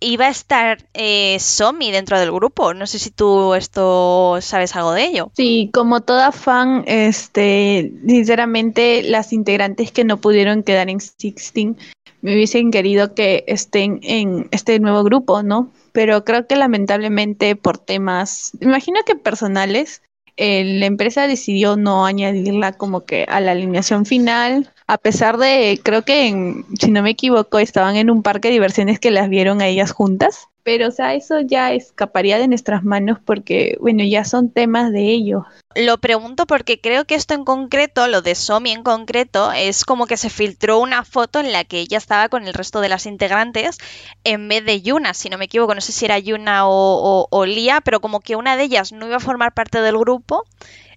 [0.00, 2.74] iba a estar eh, Somi dentro del grupo.
[2.74, 5.30] No sé si tú esto sabes algo de ello.
[5.34, 11.76] Sí, como toda fan, este, sinceramente, las integrantes que no pudieron quedar en Sixteen
[12.22, 15.72] me hubiesen querido que estén en este nuevo grupo, ¿no?
[15.92, 20.02] Pero creo que lamentablemente por temas, imagino que personales,
[20.36, 25.80] eh, la empresa decidió no añadirla como que a la alineación final, a pesar de,
[25.82, 29.28] creo que en, si no me equivoco, estaban en un parque de diversiones que las
[29.28, 30.48] vieron a ellas juntas.
[30.66, 35.12] Pero, o sea, eso ya escaparía de nuestras manos porque, bueno, ya son temas de
[35.12, 35.44] ellos.
[35.76, 40.08] Lo pregunto porque creo que esto en concreto, lo de Somi en concreto, es como
[40.08, 43.06] que se filtró una foto en la que ella estaba con el resto de las
[43.06, 43.78] integrantes
[44.24, 47.46] en vez de Yuna, si no me equivoco, no sé si era Yuna o, o,
[47.46, 50.46] Lia, pero como que una de ellas no iba a formar parte del grupo.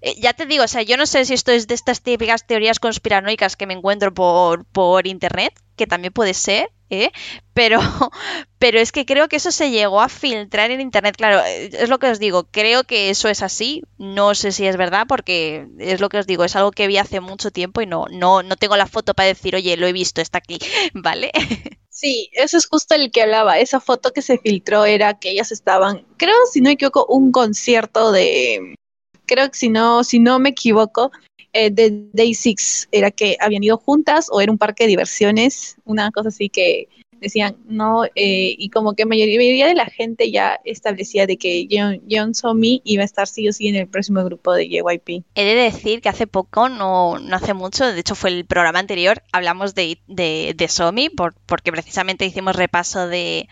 [0.02, 2.46] Eh, ya te digo, o sea, yo no sé si esto es de estas típicas
[2.48, 7.12] teorías conspiranoicas que me encuentro por, por internet, que también puede ser, ¿eh?
[7.54, 7.80] Pero,
[8.60, 11.16] pero es que creo que eso se llegó a filtrar en internet.
[11.18, 13.84] Claro, eh, es lo que os digo, creo que eso es así.
[13.98, 16.98] No sé si es verdad, porque es lo que os digo, es algo que vi
[16.98, 19.94] hace mucho tiempo y no, no, no tengo la foto para decir, oye, lo he
[19.94, 20.60] visto, está aquí,
[20.94, 21.32] ¿vale?
[21.92, 23.60] Sí, eso es justo el que hablaba.
[23.60, 27.34] Esa foto que se filtró era que ellas estaban, creo, si no me equivoco, un
[27.34, 28.76] concierto de.
[29.30, 31.12] Creo que si no, si no me equivoco,
[31.54, 35.78] eh, de Day Six era que habían ido juntas o era un parque de diversiones,
[35.86, 36.88] una cosa así que
[37.22, 41.68] decían no, eh, y como que mayoría, de la gente ya establecía de que
[42.10, 45.24] John Somi iba a estar sí o sí en el próximo grupo de JYP.
[45.36, 48.80] He de decir que hace poco, no, no hace mucho, de hecho fue el programa
[48.80, 53.48] anterior, hablamos de, de, de Somi, por, porque precisamente hicimos repaso de,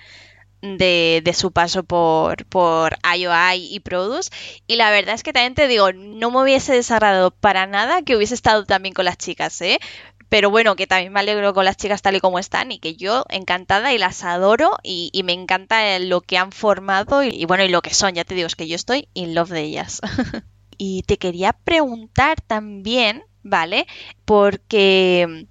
[0.77, 4.31] de, su paso por, por IOI y Produce.
[4.67, 8.15] Y la verdad es que también te digo, no me hubiese desagradado para nada que
[8.15, 9.79] hubiese estado también con las chicas, ¿eh?
[10.29, 12.95] Pero bueno, que también me alegro con las chicas tal y como están y que
[12.95, 17.63] yo encantada y las adoro y, me encanta lo que han formado y, y, bueno,
[17.63, 20.01] y lo que son, ya te digo, es que yo estoy in love de ellas.
[20.77, 23.87] y te quería preguntar también, ¿vale?
[24.25, 25.47] Porque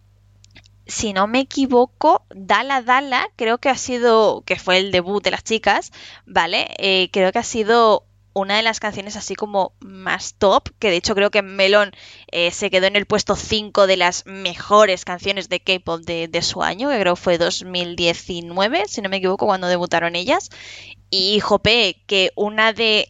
[0.86, 5.32] si no me equivoco, Dala Dala, creo que ha sido, que fue el debut de
[5.32, 5.92] las chicas,
[6.26, 6.68] ¿vale?
[6.78, 8.04] Eh, creo que ha sido
[8.36, 11.92] una de las canciones así como más top, que de hecho creo que Melon
[12.30, 16.42] eh, se quedó en el puesto 5 de las mejores canciones de K-pop de, de,
[16.42, 20.50] su año, que creo fue 2019, si no me equivoco, cuando debutaron ellas.
[21.08, 23.08] Y jope, que una de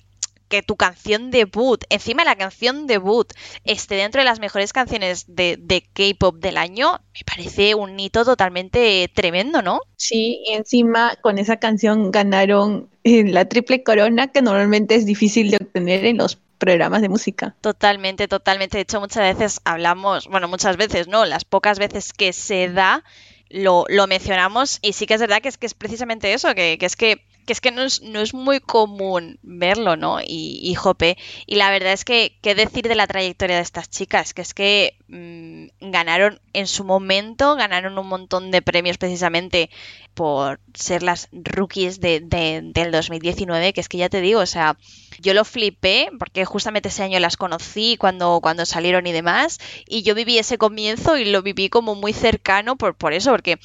[0.48, 3.32] que tu canción debut, encima la canción debut,
[3.64, 8.24] esté dentro de las mejores canciones de, de K-pop del año, me parece un hito
[8.24, 9.80] totalmente tremendo, ¿no?
[9.96, 15.50] Sí, y encima con esa canción ganaron eh, la triple corona que normalmente es difícil
[15.50, 17.54] de obtener en los programas de música.
[17.60, 18.78] Totalmente, totalmente.
[18.78, 23.04] De hecho, muchas veces hablamos, bueno, muchas veces no, las pocas veces que se da,
[23.48, 26.78] lo, lo mencionamos y sí que es verdad que es que es precisamente eso, que,
[26.78, 30.20] que es que que es que no es, no es muy común verlo, ¿no?
[30.20, 31.16] Y, y, jope.
[31.46, 34.34] Y la verdad es que, ¿qué decir de la trayectoria de estas chicas?
[34.34, 39.70] Que es que mmm, ganaron en su momento, ganaron un montón de premios precisamente
[40.14, 44.46] por ser las rookies de, de, del 2019, que es que ya te digo, o
[44.46, 44.76] sea,
[45.20, 50.02] yo lo flipé porque justamente ese año las conocí cuando, cuando salieron y demás, y
[50.02, 53.58] yo viví ese comienzo y lo viví como muy cercano por, por eso, porque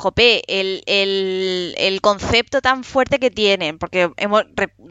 [0.00, 4.44] jope, el, el, concepto tan fuerte que tienen, porque hemos,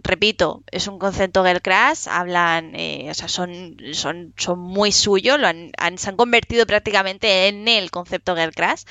[0.04, 5.40] repito, es un concepto Girl Crash, hablan, eh, o sea, son, son, son muy suyos,
[5.40, 8.84] lo han, se han convertido prácticamente en el concepto Girl Crash.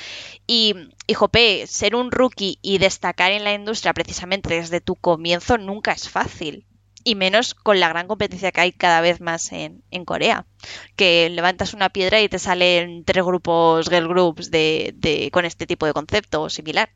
[0.47, 0.75] Y,
[1.07, 5.93] y jope, ser un rookie y destacar en la industria precisamente desde tu comienzo nunca
[5.93, 6.68] es fácil
[7.09, 10.47] y menos con la gran competencia que hay cada vez más en, en, Corea.
[10.97, 15.67] Que levantas una piedra y te salen tres grupos, girl groups, de, de, con este
[15.67, 16.91] tipo de concepto similar.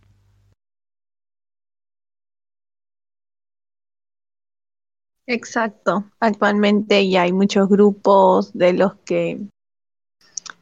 [5.26, 6.10] Exacto.
[6.20, 9.40] Actualmente ya hay muchos grupos de los que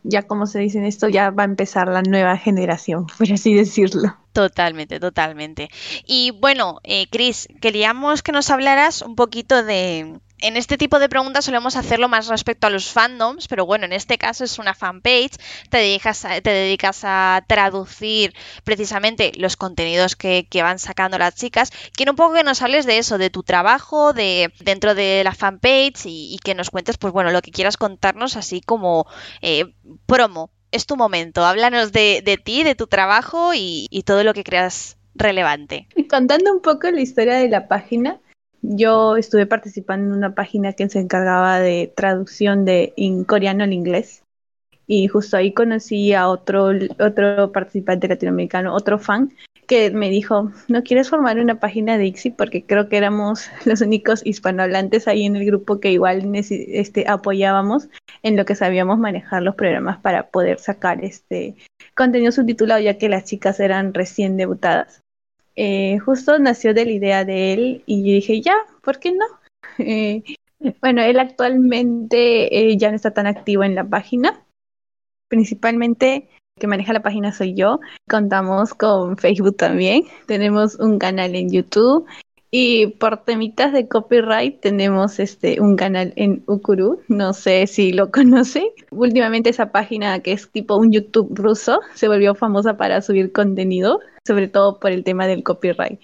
[0.03, 3.55] ya como se dice en esto, ya va a empezar la nueva generación, por así
[3.55, 4.17] decirlo.
[4.33, 5.69] Totalmente, totalmente.
[6.07, 11.09] Y bueno, eh, Chris, queríamos que nos hablaras un poquito de, en este tipo de
[11.09, 14.75] preguntas solemos hacerlo más respecto a los fandoms, pero bueno, en este caso es una
[14.75, 15.37] fanpage,
[15.69, 18.35] te dedicas a, te dedicas a traducir
[18.65, 21.73] precisamente los contenidos que, van sacando las chicas.
[21.95, 25.35] Quiero un poco que nos hables de eso, de tu trabajo, de dentro de la
[25.35, 29.07] fanpage y, que nos cuentes, pues bueno, lo que quieras contarnos así como
[29.43, 29.75] eh,
[30.07, 30.51] promo.
[30.71, 34.45] Es tu momento, háblanos de, de ti, de tu trabajo y, y todo lo que
[34.45, 35.89] creas relevante.
[36.09, 38.21] Contando un poco la historia de la página,
[38.63, 42.95] yo estuve participando en una página que se encargaba de traducción de
[43.27, 44.25] coreano al inglés
[44.87, 49.33] y justo ahí conocí a otro, otro participante latinoamericano, otro fan,
[49.69, 52.31] que me dijo, ¿no quieres formar una página de ICSI?
[52.31, 57.89] Porque creo que éramos los únicos hispanohablantes ahí en el grupo que igual este, apoyábamos
[58.25, 61.55] en lo que sabíamos manejar los programas para poder sacar este
[61.95, 65.03] contenido subtitulado, ya que las chicas eran recién debutadas.
[65.57, 69.25] Eh, justo nació de la idea de él y yo dije, ya, ¿por qué no?
[69.79, 70.23] Eh,
[70.83, 74.45] bueno, él actualmente eh, ya no está tan activo en la página.
[75.29, 76.29] Principalmente
[76.59, 77.81] que maneja la página soy yo.
[78.09, 80.05] Contamos con Facebook también.
[80.27, 82.07] Tenemos un canal en YouTube
[82.51, 88.11] y por temitas de copyright tenemos este un canal en Ukuru, no sé si lo
[88.13, 88.73] conoce.
[88.91, 94.01] Últimamente esa página que es tipo un YouTube ruso se volvió famosa para subir contenido,
[94.27, 96.01] sobre todo por el tema del copyright.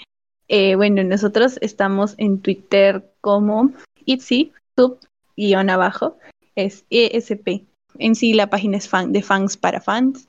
[0.49, 3.73] Eh, bueno, nosotros estamos en Twitter como
[4.05, 5.01] Itzy, sub
[5.37, 6.17] guion abajo,
[6.55, 7.65] es ESP.
[7.99, 10.29] En sí la página es fan, de fans para fans.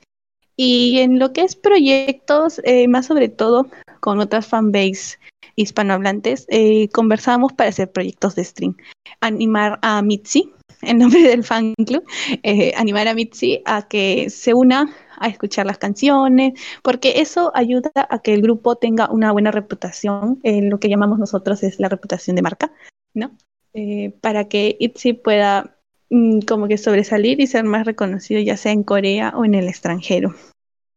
[0.55, 3.67] Y en lo que es proyectos, eh, más sobre todo
[3.99, 5.19] con otras fanbase
[5.57, 8.77] hispanohablantes, eh, conversamos para hacer proyectos de stream.
[9.19, 10.53] Animar a Mitzi,
[10.83, 12.05] en nombre del fan club,
[12.43, 16.53] eh, animar a Mitzi a que se una a escuchar las canciones,
[16.83, 21.63] porque eso ayuda a que el grupo tenga una buena reputación, lo que llamamos nosotros
[21.63, 22.71] es la reputación de marca,
[23.15, 23.31] ¿no?
[23.73, 25.75] Eh, para que Itzy pueda
[26.11, 29.67] mm, como que sobresalir y ser más reconocido ya sea en Corea o en el
[29.67, 30.35] extranjero.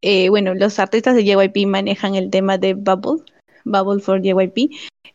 [0.02, 3.22] bueno, los artistas de JYP manejan el tema de Bubble,
[3.64, 4.70] Bubble for JYP.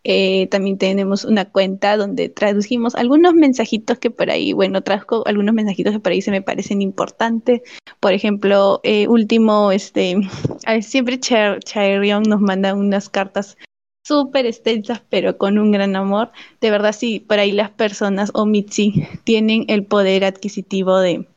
[0.08, 5.56] Eh, también tenemos una cuenta donde tradujimos algunos mensajitos que por ahí, bueno, traduzco algunos
[5.56, 7.62] mensajitos que por ahí se me parecen importantes.
[8.00, 10.18] Por ejemplo, eh, último, este,
[10.82, 13.58] siempre Chaerion nos manda unas cartas
[14.06, 16.32] súper extensas, pero con un gran amor.
[16.62, 21.28] De verdad, sí, por ahí las personas o Mitzi tienen el poder adquisitivo de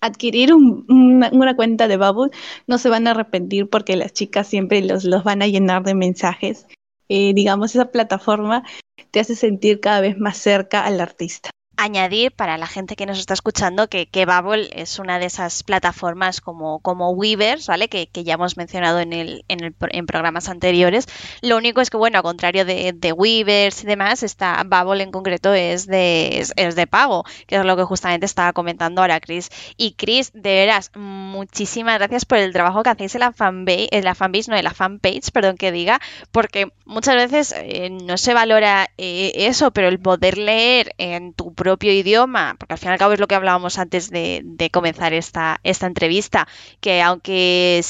[0.00, 2.30] adquirir una, cuenta de Bubble,
[2.66, 5.94] no se van a arrepentir porque las chicas siempre los, los van a llenar de
[5.94, 6.66] mensajes.
[7.08, 8.64] Eh, digamos, esa plataforma
[9.10, 11.50] te hace sentir cada vez más cerca al artista
[11.82, 14.26] añadir para la gente que nos está escuchando que, que
[14.72, 17.88] es una de esas plataformas como, como Weavers, ¿vale?
[17.88, 21.06] Que, ya hemos mencionado en, el, en, el, en programas anteriores.
[21.40, 25.10] Lo único es que, bueno, a contrario de, de Weavers y demás, esta Bubble en
[25.10, 29.48] concreto es de, es, de pago, que es lo que justamente estaba comentando ahora Chris.
[29.76, 34.04] Y Chris, de veras, muchísimas gracias por el trabajo que hacéis en la fanbase, en
[34.04, 36.00] la fanbase, no, en la fanpage, perdón que diga,
[36.30, 41.54] porque muchas veces eh, no se valora eh, eso, pero el poder leer en tu
[41.54, 44.70] propio propio idioma, porque al fin y al cabo es lo que hablábamos antes de,
[44.72, 46.48] comenzar esta, esta entrevista,
[46.80, 47.80] que aunque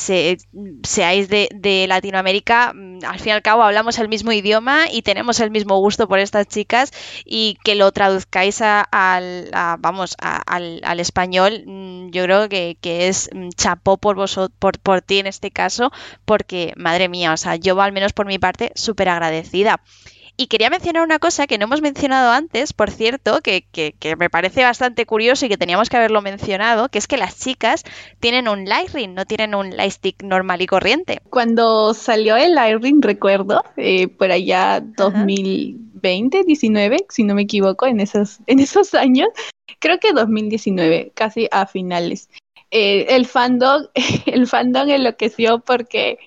[0.83, 5.41] seáis de, Latinoamérica, mm, al fin y al cabo hablamos el mismo idioma y tenemos
[5.41, 6.93] el mismo gusto por estas chicas
[7.25, 13.97] y que lo traduzcáis al, vamos, al, español, mm, yo creo que, es mm, chapó
[13.97, 14.19] por,
[14.59, 15.91] por, por ti en este caso,
[16.27, 19.81] porque madre mía, o sea, yo al menos por mi parte súper agradecida.
[20.41, 23.67] Y quería mencionar una cosa que no hemos mencionado antes, por cierto, que,
[24.19, 27.85] me parece bastante curioso y que teníamos que haberlo mencionado, que es que las chicas
[28.21, 31.21] tienen un Lightning, no tienen un Lightstick normal y corriente.
[31.29, 38.01] Cuando salió el Lightning, recuerdo, eh, por allá 2020, 19, si no me equivoco, en
[38.01, 39.29] esos, en esos años,
[39.79, 42.31] creo que 2019, casi a finales.
[42.71, 43.89] Eh, el fandom,
[44.25, 46.19] el fandom enloqueció porque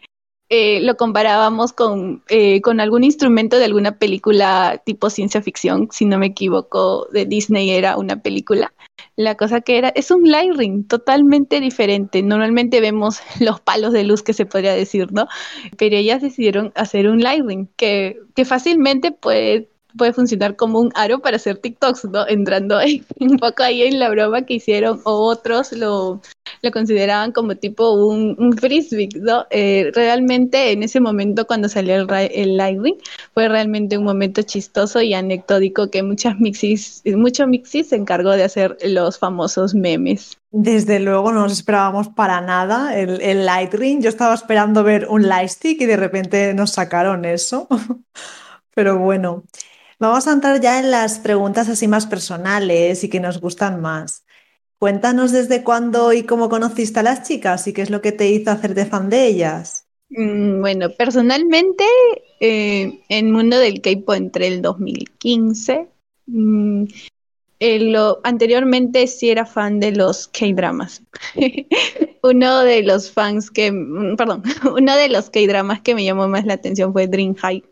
[0.55, 6.05] eh, lo comparábamos con, eh, con algún instrumento de alguna película tipo ciencia ficción, si
[6.05, 8.71] no me equivoco, de Disney era una película.
[9.15, 12.21] La cosa que era, es un light ring totalmente diferente.
[12.21, 15.27] Normalmente vemos los palos de luz que se podría decir, ¿no?
[15.75, 20.91] Pero ellas decidieron hacer un light ring que, que fácilmente puede puede funcionar como un
[20.95, 22.27] aro para hacer TikToks, ¿no?
[22.27, 22.79] Entrando
[23.19, 26.21] un poco ahí en la broma que hicieron, o otros lo,
[26.63, 29.45] lo consideraban como tipo un, un frisbee, ¿no?
[29.49, 32.95] Eh, realmente en ese momento cuando salió el, el Lightning
[33.33, 38.45] fue realmente un momento chistoso y anecdótico que muchas mixis, mucho mixis se encargó de
[38.45, 40.37] hacer los famosos memes.
[40.51, 44.01] Desde luego no nos esperábamos para nada el, el Light Ring.
[44.01, 47.67] Yo estaba esperando ver un Lightstick y de repente nos sacaron eso.
[48.73, 49.43] Pero bueno,
[49.99, 54.23] vamos a entrar ya en las preguntas así más personales y que nos gustan más.
[54.83, 58.29] Cuéntanos desde cuándo y cómo conociste a las chicas y qué es lo que te
[58.29, 59.87] hizo hacerte fan de ellas.
[60.09, 61.85] Mm, bueno, personalmente,
[62.41, 65.87] eh, en el mundo del K-pop entre el 2015.
[66.25, 66.83] Mm,
[67.61, 71.01] eh, lo, anteriormente sí era fan de los K-dramas.
[72.21, 74.43] uno de los fans que, mm, perdón,
[74.77, 77.63] uno de los K-dramas que me llamó más la atención fue Dream High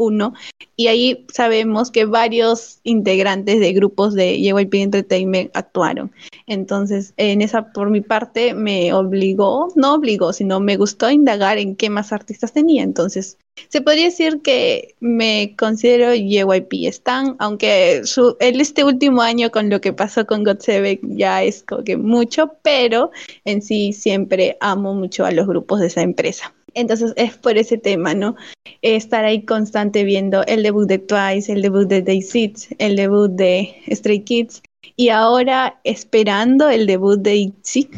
[0.00, 0.34] 1
[0.76, 6.10] y ahí sabemos que varios integrantes de grupos de JYP Entertainment actuaron.
[6.46, 11.76] Entonces, en esa por mi parte me obligó, no obligó, sino me gustó indagar en
[11.76, 12.82] qué más artistas tenía.
[12.82, 13.36] Entonces,
[13.68, 19.80] se podría decir que me considero JYP Stan, aunque su, este último año con lo
[19.80, 23.10] que pasó con GOT7 ya es como que mucho, pero
[23.44, 26.54] en sí siempre amo mucho a los grupos de esa empresa.
[26.74, 28.36] Entonces es por ese tema, ¿no?
[28.82, 33.30] Estar ahí constante viendo el debut de Twice, el debut de Day Six, el debut
[33.30, 34.62] de Stray Kids
[34.96, 37.90] y ahora esperando el debut de ITZY,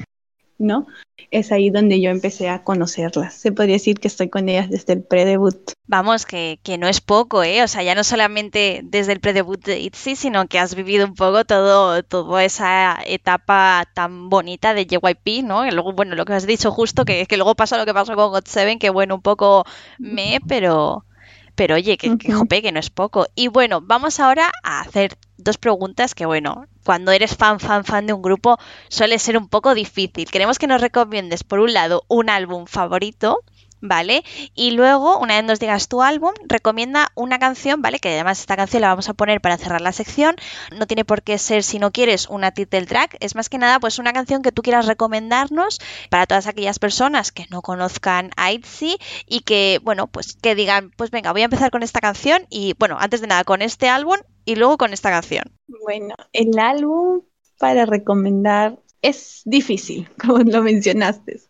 [0.59, 0.87] ¿no?
[1.33, 3.33] Es ahí donde yo empecé a conocerlas.
[3.33, 5.73] Se podría decir que estoy con ellas desde el pre-debut.
[5.87, 7.63] Vamos, que, que, no es poco, ¿eh?
[7.63, 11.15] O sea, ya no solamente desde el pre-debut de ITZY, sino que has vivido un
[11.15, 15.67] poco todo, toda esa etapa tan bonita de JYP, ¿no?
[15.67, 18.15] Y luego, bueno, lo que has dicho justo, que, que luego pasó lo que pasó
[18.15, 19.65] con GOT7, que bueno, un poco
[19.99, 21.07] me, pero...
[21.55, 23.27] Pero oye, que, que jope, que no es poco.
[23.35, 28.07] Y bueno, vamos ahora a hacer dos preguntas que, bueno, cuando eres fan, fan, fan
[28.07, 28.59] de un grupo
[28.89, 30.31] suele ser un poco difícil.
[30.31, 33.41] Queremos que nos recomiendes, por un lado, un álbum favorito,
[33.83, 34.25] ¿vale?
[34.55, 37.99] Y luego, una vez nos digas tu álbum, recomienda una canción, ¿vale?
[37.99, 40.37] Que además esta canción la vamos a poner para cerrar la sección.
[40.75, 43.17] No tiene por qué ser, si no quieres, una title track.
[43.21, 47.33] Es más que nada, pues una canción que tú quieras recomendarnos para todas aquellas personas
[47.33, 51.47] que no conozcan a ITZY y que, bueno, pues que digan, pues venga, voy a
[51.47, 54.93] empezar con esta canción y, bueno, antes de nada, con este álbum y luego con
[54.93, 55.45] esta canción.
[55.67, 57.23] Bueno, el álbum
[57.59, 61.41] para recomendar es difícil, como lo mencionaste.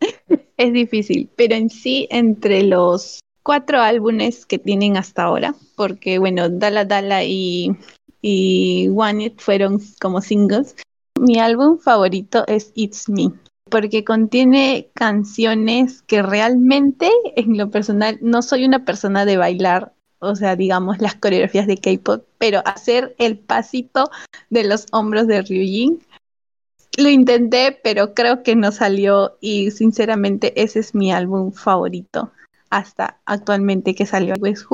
[0.57, 6.49] es difícil, pero en sí, entre los cuatro álbumes que tienen hasta ahora, porque bueno,
[6.49, 7.77] Dala Dala y,
[8.21, 10.77] y One It fueron como singles,
[11.21, 13.31] mi álbum favorito es It's Me,
[13.69, 20.37] porque contiene canciones que realmente, en lo personal, no soy una persona de bailar o
[20.37, 24.11] sea, digamos, las coreografías de K-pop, pero hacer el pasito
[24.51, 26.01] de los hombros de Ryujin.
[26.97, 32.31] Lo intenté, pero creo que no salió y sinceramente ese es mi álbum favorito
[32.71, 34.67] hasta actualmente que salió West.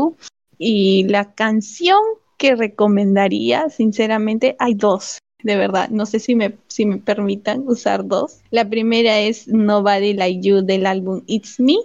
[0.59, 1.99] Y la canción
[2.37, 5.89] que recomendaría, sinceramente, hay dos, de verdad.
[5.89, 8.41] No sé si me, si me permitan usar dos.
[8.51, 11.77] La primera es Nobody Like You del álbum It's Me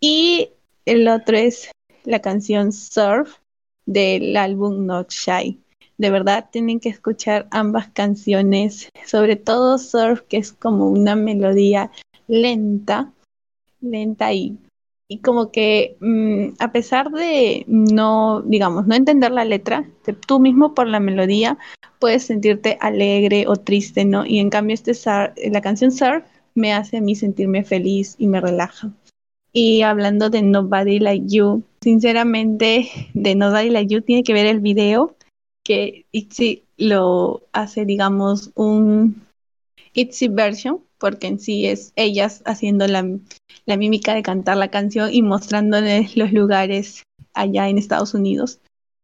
[0.00, 0.50] y
[0.86, 1.70] el otro es
[2.04, 3.36] la canción Surf
[3.86, 5.60] del álbum Not Shy.
[5.98, 11.90] De verdad tienen que escuchar ambas canciones, sobre todo Surf, que es como una melodía
[12.26, 13.12] lenta,
[13.80, 14.58] lenta y,
[15.08, 19.88] y como que mm, a pesar de no, digamos, no entender la letra,
[20.26, 21.58] tú mismo por la melodía
[21.98, 24.26] puedes sentirte alegre o triste, ¿no?
[24.26, 24.92] Y en cambio este
[25.50, 26.24] la canción Surf
[26.54, 28.92] me hace a mí sentirme feliz y me relaja.
[29.52, 34.60] Y hablando de Nobody Like You, sinceramente, de Nobody Like You tiene que ver el
[34.60, 35.16] video
[35.64, 39.22] que Itzy lo hace, digamos, un
[39.92, 43.06] Itzy version, porque en sí es ellas haciendo la,
[43.66, 47.02] la mímica de cantar la canción y mostrándoles los lugares
[47.34, 48.60] allá en Estados Unidos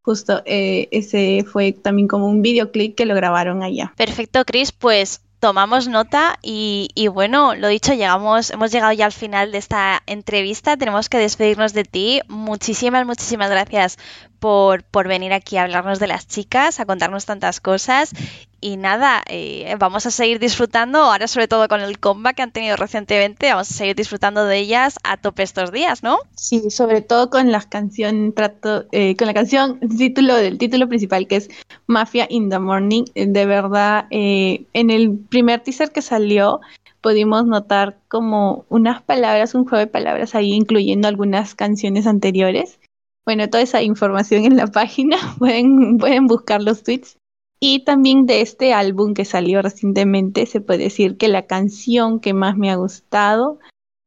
[0.09, 3.93] justo eh, ese fue también como un videoclip que lo grabaron allá.
[3.95, 9.11] Perfecto, Chris, pues tomamos nota y, y, bueno, lo dicho, llegamos, hemos llegado ya al
[9.11, 12.21] final de esta entrevista, tenemos que despedirnos de ti.
[12.27, 13.97] Muchísimas, muchísimas gracias
[14.39, 18.13] por, por venir aquí a hablarnos de las chicas, a contarnos tantas cosas
[18.61, 22.51] y nada, eh, vamos a seguir disfrutando, ahora sobre todo con el comeback que han
[22.51, 26.17] tenido recientemente, vamos a seguir disfrutando de ellas a tope estos días, ¿no?
[26.35, 31.27] Sí, sobre todo con la canción, trato, eh, con la canción, título del título principal
[31.27, 31.49] que es
[31.87, 33.05] Mafia in the Morning.
[33.15, 36.59] De verdad, eh, en el primer teaser que salió,
[37.01, 42.79] pudimos notar como unas palabras, un juego de palabras ahí, incluyendo algunas canciones anteriores.
[43.25, 47.17] Bueno, toda esa información en la página, pueden, pueden buscar los tweets
[47.59, 52.33] Y también de este álbum que salió recientemente, se puede decir que la canción que
[52.33, 53.59] más me ha gustado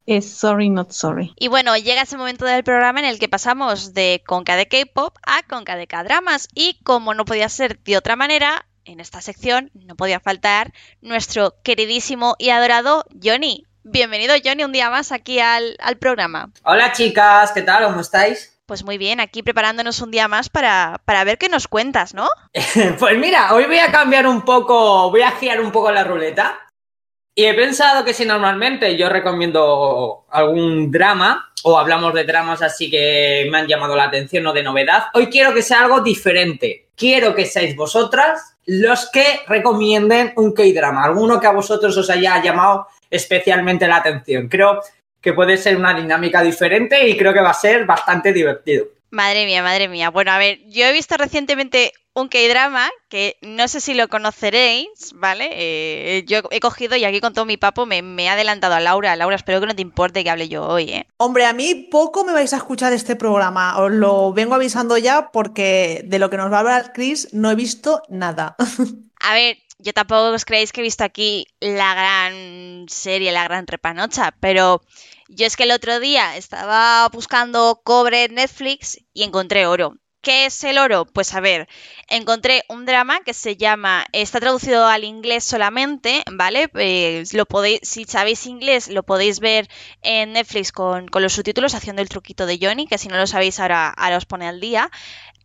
[0.07, 1.33] es Sorry Not Sorry.
[1.39, 5.17] Y bueno, llega ese momento del programa en el que pasamos de Conca de K-pop
[5.25, 6.49] a Conca de K-dramas.
[6.55, 11.55] Y como no podía ser de otra manera, en esta sección no podía faltar nuestro
[11.63, 13.67] queridísimo y adorado Johnny.
[13.85, 16.53] Bienvenido Johnny un día más aquí al, al programa.
[16.65, 17.85] Hola chicas, ¿qué tal?
[17.85, 18.62] ¿Cómo estáis?
[18.67, 22.29] Pues muy bien, aquí preparándonos un día más para, para ver qué nos cuentas, ¿no?
[22.99, 26.61] pues mira, hoy voy a cambiar un poco, voy a girar un poco la ruleta.
[27.35, 32.91] Y he pensado que si normalmente yo recomiendo algún drama o hablamos de dramas así
[32.91, 36.89] que me han llamado la atención o de novedad, hoy quiero que sea algo diferente.
[36.95, 42.41] Quiero que seáis vosotras los que recomienden un K-drama, alguno que a vosotros os haya
[42.43, 44.49] llamado especialmente la atención.
[44.49, 44.81] Creo
[45.23, 48.87] que puede ser una dinámica diferente y creo que va a ser bastante divertido.
[49.11, 50.11] Madre mía, madre mía.
[50.11, 55.13] Bueno, a ver, yo he visto recientemente un K-drama que no sé si lo conoceréis,
[55.15, 55.51] ¿vale?
[55.53, 58.81] Eh, yo he cogido y aquí con todo mi papo me, me, he adelantado a
[58.81, 59.15] Laura.
[59.15, 61.07] Laura, espero que no te importe que hable yo hoy, ¿eh?
[61.19, 63.79] Hombre, a mí poco me vais a escuchar este programa.
[63.79, 67.51] Os lo vengo avisando ya porque de lo que nos va a hablar Chris no
[67.51, 68.57] he visto nada.
[69.21, 73.67] a ver, yo tampoco os creéis que he visto aquí la gran serie, la gran
[73.67, 74.81] repanocha, pero
[75.35, 79.95] yo es que el otro día estaba buscando cobre en Netflix y encontré oro.
[80.21, 81.05] ¿Qué es el oro?
[81.05, 81.69] Pues a ver,
[82.09, 86.71] encontré un drama que se llama, está traducido al inglés solamente, ¿vale?
[86.75, 89.69] Eh, lo podéis, si sabéis inglés, lo podéis ver
[90.01, 93.27] en Netflix con, con, los subtítulos haciendo el truquito de Johnny, que si no lo
[93.27, 94.93] sabéis ahora, ahora os pone al día.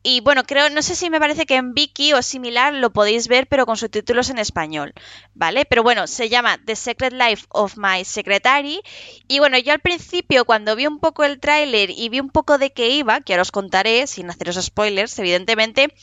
[0.10, 3.28] Y bueno, creo, no sé si me parece que en Viki o similar lo podéis
[3.28, 4.94] ver, pero con subtítulos en español,
[5.34, 5.66] ¿vale?
[5.66, 8.80] Pero bueno, se llama The Secret Life of My Secretary.
[9.28, 12.58] Y bueno, yo al principio, cuando vi un poco el tráiler y vi un poco
[12.58, 15.94] de qué iba, que ahora os contaré, sin haceros spoilers, evidentemente,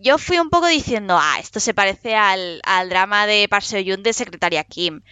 [0.00, 4.14] yo fui un poco diciendo, ah, esto se parece al, drama de Park Seo-yoon de
[4.14, 5.02] Secretaria Kim.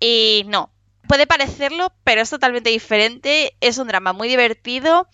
[0.00, 0.72] Y no,
[1.06, 3.54] puede parecerlo, pero es totalmente diferente.
[3.60, 5.06] Es un drama muy divertido,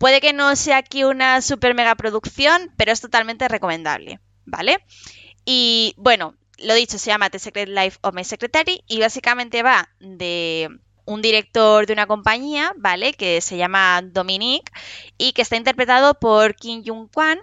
[0.00, 4.78] Puede que no sea aquí una super mega producción, pero es totalmente recomendable, ¿vale?
[5.44, 9.90] Y bueno, lo dicho, se llama The Secret Life of My Secretary y básicamente va
[10.00, 10.70] de
[11.04, 13.12] un director de una compañía, ¿vale?
[13.12, 14.72] Que se llama Dominique
[15.18, 17.38] y que está interpretado por Kim Jung-kwan.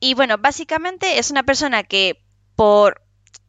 [0.00, 2.24] Y bueno, básicamente es una persona que
[2.56, 3.02] por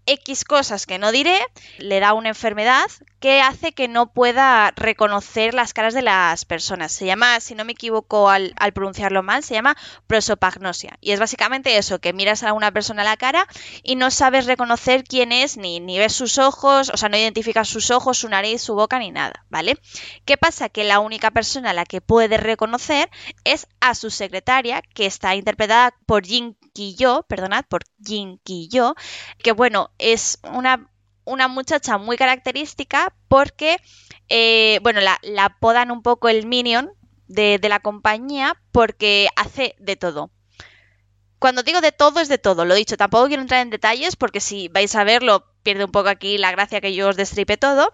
[0.10, 1.38] X cosas que no diré,
[1.78, 2.90] le da una enfermedad
[3.20, 6.92] que hace que no pueda reconocer las caras de las personas.
[6.92, 10.98] Se llama, si no me equivoco al, pronunciarlo mal, se llama prosopagnosia.
[11.02, 13.46] Y es básicamente eso, que miras a una persona a la cara
[13.84, 17.68] y no sabes reconocer quién es, ni, ni ves sus ojos, o sea, no identificas
[17.68, 19.78] sus ojos, su nariz, su boca, ni nada, ¿vale?
[20.26, 20.70] ¿Qué pasa?
[20.70, 23.10] Que la única persona a la que puede reconocer
[23.44, 28.96] es a su secretaria, que está interpretada por Jin Ki-yo, perdonad, por Jin Ki-yo,
[29.44, 30.90] que bueno, es una
[31.26, 33.78] una muchacha muy característica porque,
[34.30, 36.92] eh, bueno, la, la, apodan un poco el minion
[37.28, 40.32] de, de la compañía porque hace de todo.
[41.38, 44.42] Cuando digo de todo es de todo, lo dicho, tampoco quiero entrar en detalles porque
[44.42, 47.94] si vais a verlo pierde un poco aquí la gracia que yo os destripe todo,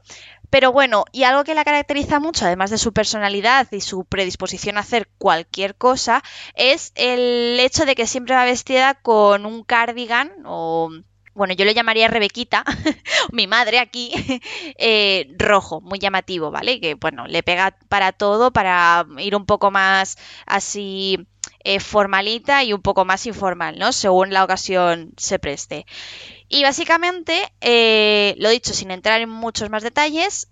[0.49, 4.77] pero bueno, y algo que la caracteriza mucho, además de su personalidad y su predisposición
[4.77, 6.23] a hacer cualquier cosa,
[6.55, 10.89] es el hecho de que siempre va vestida con un cardigan o
[11.35, 12.63] bueno, yo le llamaría Rebequita,
[13.31, 14.11] mi madre aquí,
[14.77, 16.79] eh, rojo, muy llamativo, ¿vale?
[16.79, 21.27] Que bueno, le pega para todo, para ir un poco más así
[21.59, 23.91] eh, formalita y un poco más informal, ¿no?
[23.91, 25.85] Según la ocasión se preste.
[26.47, 30.49] Y básicamente, eh, lo dicho, sin entrar en muchos más detalles,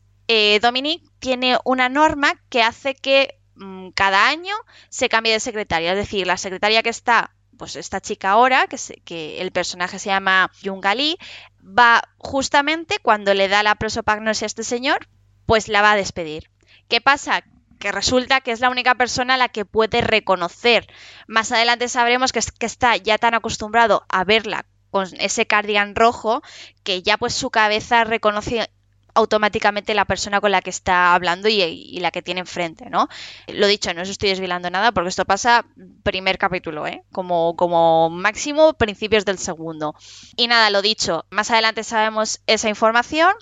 [0.62, 4.56] Dominique tiene una norma que hace que mm, cada año
[4.90, 5.92] se cambie de secretaria.
[5.92, 10.10] Es decir, la secretaria que está pues esta chica ahora, que, que el personaje se
[10.10, 11.18] llama Yungali,
[11.62, 15.08] va justamente cuando le da la prosopagnosia a este señor,
[15.46, 16.50] pues la va a despedir.
[16.88, 17.44] ¿Qué pasa?
[17.80, 20.88] que resulta que es la única persona a la que puede reconocer.
[21.28, 26.42] Más adelante sabremos que, que, está ya tan acostumbrado a verla con ese cardigan rojo
[26.84, 28.70] que ya pues su cabeza reconoce
[29.14, 33.08] automáticamente la persona con la que está hablando y, la que tiene enfrente, ¿no?
[33.48, 35.66] Lo dicho, no os estoy desvilando nada porque esto pasa
[36.04, 37.04] primer capítulo, ¿eh?
[37.12, 39.96] Como, como máximo principios del segundo.
[40.36, 43.34] Y nada, lo dicho, más adelante sabemos esa información.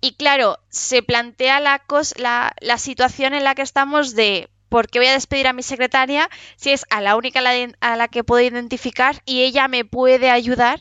[0.00, 1.82] Y claro, se plantea la,
[2.16, 5.62] la, la situación en la que estamos de ¿por qué voy a despedir a mi
[5.62, 7.40] secretaria si es a la única
[7.80, 10.80] a la que puedo identificar y ella me puede ayudar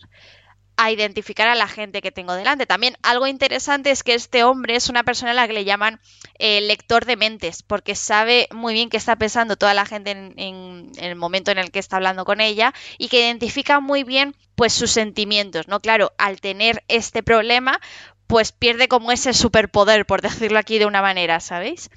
[0.77, 2.65] a identificar a la gente que tengo delante.
[2.65, 5.99] También algo interesante es que este hombre es una persona a la que le llaman
[6.39, 10.33] eh, lector de mentes, porque sabe muy bien qué está pensando toda la gente en,
[10.37, 14.35] en, el momento en el que está hablando con ella y que identifica muy bien
[14.55, 15.79] pues sus sentimientos, ¿no?
[15.79, 17.79] Claro, al tener este problema,
[18.27, 21.89] pues pierde como ese superpoder, por decirlo aquí de una manera, ¿sabéis?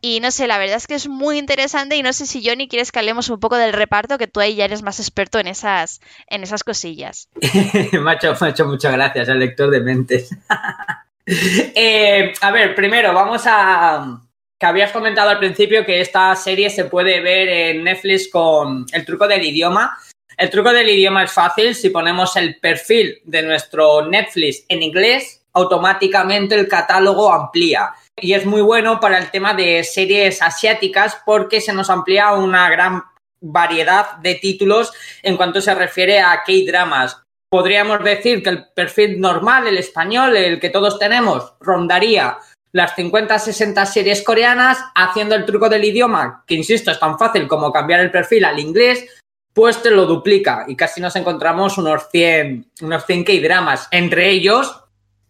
[0.00, 2.68] Y no sé, la verdad es que es muy interesante y no sé si Johnny
[2.68, 5.46] quieres que hablemos un poco del reparto, que tú ahí ya eres más experto en
[5.46, 7.28] esas, en esas cosillas.
[8.00, 8.34] macho,
[8.66, 10.30] muchas gracias, el lector de mentes.
[11.26, 14.20] eh, a ver, primero vamos a...
[14.58, 19.04] que habías comentado al principio que esta serie se puede ver en Netflix con el
[19.04, 19.98] truco del idioma.
[20.36, 25.43] El truco del idioma es fácil, si ponemos el perfil de nuestro Netflix en inglés,
[25.54, 27.94] automáticamente el catálogo amplía.
[28.16, 32.68] Y es muy bueno para el tema de series asiáticas porque se nos amplía una
[32.68, 33.02] gran
[33.40, 34.92] variedad de títulos
[35.22, 37.22] en cuanto se refiere a K-dramas.
[37.50, 42.38] Podríamos decir que el perfil normal, el español, el que todos tenemos, rondaría
[42.72, 47.72] las 50-60 series coreanas haciendo el truco del idioma, que insisto, es tan fácil como
[47.72, 49.06] cambiar el perfil al inglés,
[49.52, 53.86] pues te lo duplica y casi nos encontramos unos 100, unos 100 K-dramas.
[53.92, 54.83] Entre ellos,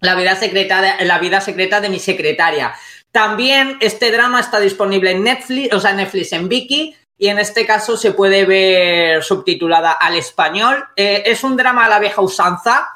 [0.04, 2.74] la vida secreta de, la vida secreta de mi secretaria.
[3.10, 7.64] También este drama está disponible en Netflix, o sea, Netflix en Viki, y en este
[7.64, 10.84] caso se puede ver subtitulada al español.
[10.96, 12.88] Eh, es un drama a la vieja usanza,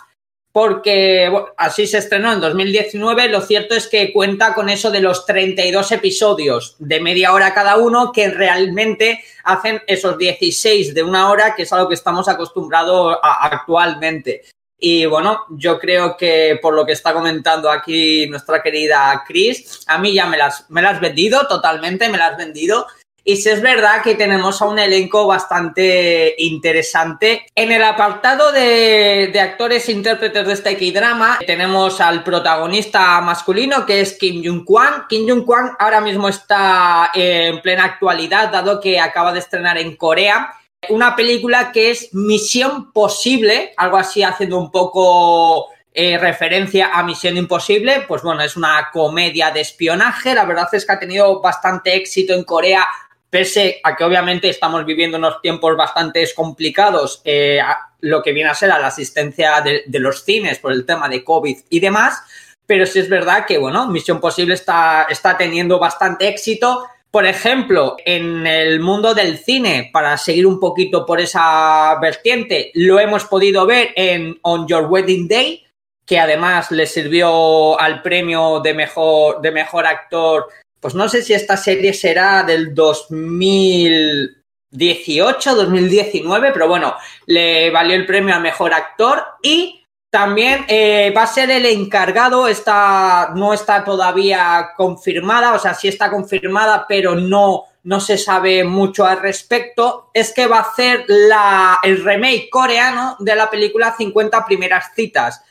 [0.51, 3.29] porque así se estrenó en 2019.
[3.29, 7.77] Lo cierto es que cuenta con eso de los 32 episodios de media hora cada
[7.77, 12.29] uno, que realmente hacen esos 16 de una hora, que es a lo que estamos
[12.29, 14.43] acostumbrados actualmente.
[14.79, 19.99] Y bueno, yo creo que por lo que está comentando aquí nuestra querida Chris, a
[19.99, 22.87] mí ya me las, me las has vendido totalmente, me las has vendido.
[23.25, 27.45] Y si es verdad que tenemos a un elenco bastante interesante.
[27.55, 33.85] En el apartado de, de actores e intérpretes de este K-drama, tenemos al protagonista masculino
[33.85, 35.07] que es Kim Jung-kwan.
[35.11, 40.55] Kim Jung-kwan ahora mismo está en plena actualidad, dado que acaba de estrenar en Corea
[40.89, 47.37] una película que es Misión Posible, algo así haciendo un poco eh, referencia a Misión
[47.37, 51.95] Imposible, pues bueno, es una comedia de espionaje, la verdad es que ha tenido bastante
[51.97, 52.87] éxito en Corea,
[53.29, 57.59] pese a que obviamente estamos viviendo unos tiempos bastante complicados, eh,
[58.01, 61.09] lo que viene a ser a la asistencia de, de, los cines por el tema
[61.09, 62.23] de COVID y demás,
[62.65, 67.97] pero sí es verdad que, bueno, Misión Posible está, está teniendo bastante éxito, por ejemplo,
[68.05, 73.65] en el mundo del cine, para seguir un poquito por esa vertiente, lo hemos podido
[73.65, 75.65] ver en On Your Wedding Day,
[76.05, 80.49] que además le sirvió al premio de mejor, de mejor actor.
[80.81, 86.95] Pues no sé si esta serie será del 2018, 2019, pero bueno,
[87.27, 92.49] le valió el premio a mejor actor y también eh, va a ser el encargado,
[92.49, 98.65] está, no está todavía confirmada, o sea, sí está confirmada, pero no, no se sabe
[98.65, 100.11] mucho al respecto.
[100.15, 105.45] Es que va a hacer la, el remake coreano de la película 50 primeras citas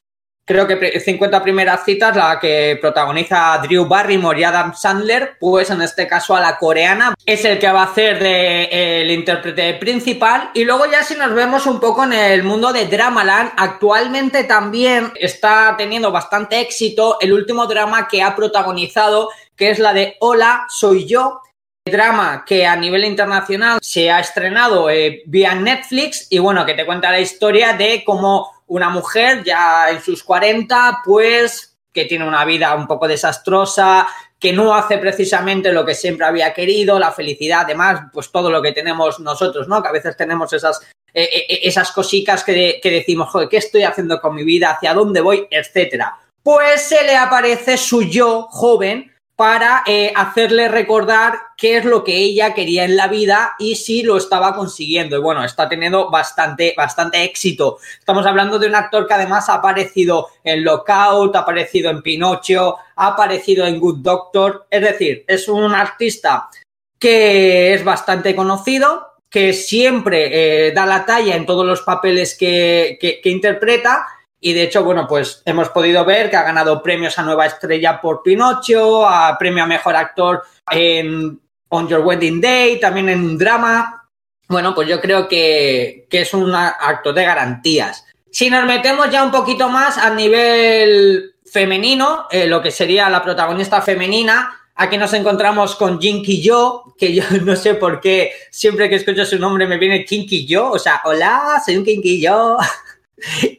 [0.47, 5.81] creo que 50 primeras citas, la que protagoniza Drew Barrymore y Adam Sandler, pues en
[5.81, 10.49] este caso a la coreana, es el que va a hacer de, el intérprete principal.
[10.53, 15.11] Y luego ya si nos vemos un poco en el mundo de Dramaland, actualmente también
[15.19, 20.65] está teniendo bastante éxito el último drama que ha protagonizado, que es la de Hola,
[20.69, 21.41] soy yo,
[21.85, 26.85] drama que a nivel internacional se ha estrenado eh, vía Netflix y bueno, que te
[26.85, 32.45] cuenta la historia de cómo una mujer ya en sus 40, pues que tiene una
[32.45, 34.07] vida un poco desastrosa,
[34.39, 38.61] que no hace precisamente lo que siempre había querido, la felicidad, además, pues todo lo
[38.61, 39.81] que tenemos nosotros, ¿no?
[39.81, 40.79] Que a veces tenemos esas,
[41.11, 44.71] eh, eh, esas cositas que, que decimos, joder, ¿qué estoy haciendo con mi vida?
[44.71, 45.47] ¿Hacia dónde voy?
[45.49, 46.19] Etcétera.
[46.43, 52.17] Pues se le aparece su yo joven, para eh, hacerle recordar qué es lo que
[52.17, 55.15] ella quería en la vida y si lo estaba consiguiendo.
[55.15, 57.77] Y bueno, está teniendo bastante, bastante éxito.
[57.99, 62.77] Estamos hablando de un actor que además ha aparecido en Lockout, ha aparecido en Pinocho,
[62.95, 64.65] ha aparecido en Good Doctor.
[64.71, 66.49] Es decir, es un artista
[66.97, 72.97] que es bastante conocido, que siempre eh, da la talla en todos los papeles que,
[72.99, 74.07] que, que interpreta
[74.39, 77.99] y de hecho, bueno, pues hemos podido ver que ha ganado premios a Nueva Estrella
[77.99, 83.37] por Pinocho, a premio a Mejor Actor en On Your Wedding Day, también en un
[83.37, 84.07] drama.
[84.47, 88.05] Bueno, pues yo creo que, que es un actor de garantías.
[88.31, 93.23] Si nos metemos ya un poquito más a nivel femenino, eh, lo que sería la
[93.23, 98.87] protagonista femenina, aquí nos encontramos con Jinky Yo, que yo no sé por qué siempre
[98.87, 102.57] que escucho su nombre me viene Kinky Yo, o sea, hola, soy un Kinky Yo.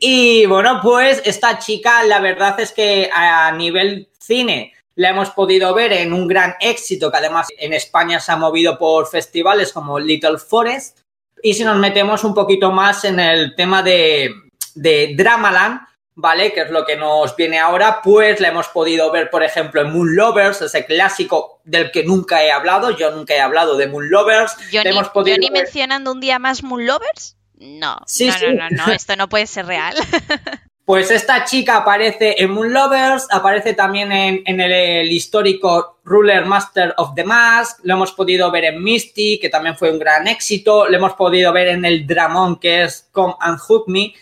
[0.01, 5.75] Y bueno, pues esta chica, la verdad es que a nivel cine la hemos podido
[5.75, 9.99] ver en un gran éxito que además en España se ha movido por festivales como
[9.99, 11.01] Little Forest.
[11.43, 14.33] Y si nos metemos un poquito más en el tema de,
[14.75, 15.81] de Dramaland,
[16.17, 16.53] ¿vale?
[16.53, 19.93] Que es lo que nos viene ahora, pues la hemos podido ver, por ejemplo, en
[19.93, 22.91] Moon Lovers, ese clásico del que nunca he hablado.
[22.91, 24.57] Yo nunca he hablado de Moon Lovers.
[24.73, 27.37] Johnny, hemos podido Johnny ver- mencionando un día más Moon Lovers.
[27.59, 28.47] No, Sí, no, sí.
[28.55, 29.95] no, no, no, esto no puede ser real.
[30.89, 36.47] Pues esta chica aparece en Moon Lovers, aparece también en, en el, el histórico Ruler
[36.47, 40.27] Master of the Mask, lo hemos podido ver en Misty, que también fue un gran
[40.27, 44.15] éxito, lo hemos podido ver en el dramón que es Come and Hook Me,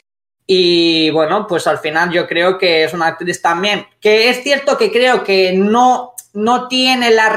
[0.44, 4.76] y bueno, pues al final yo creo que es una actriz también, que es cierto
[4.76, 7.28] que creo que no, no tiene la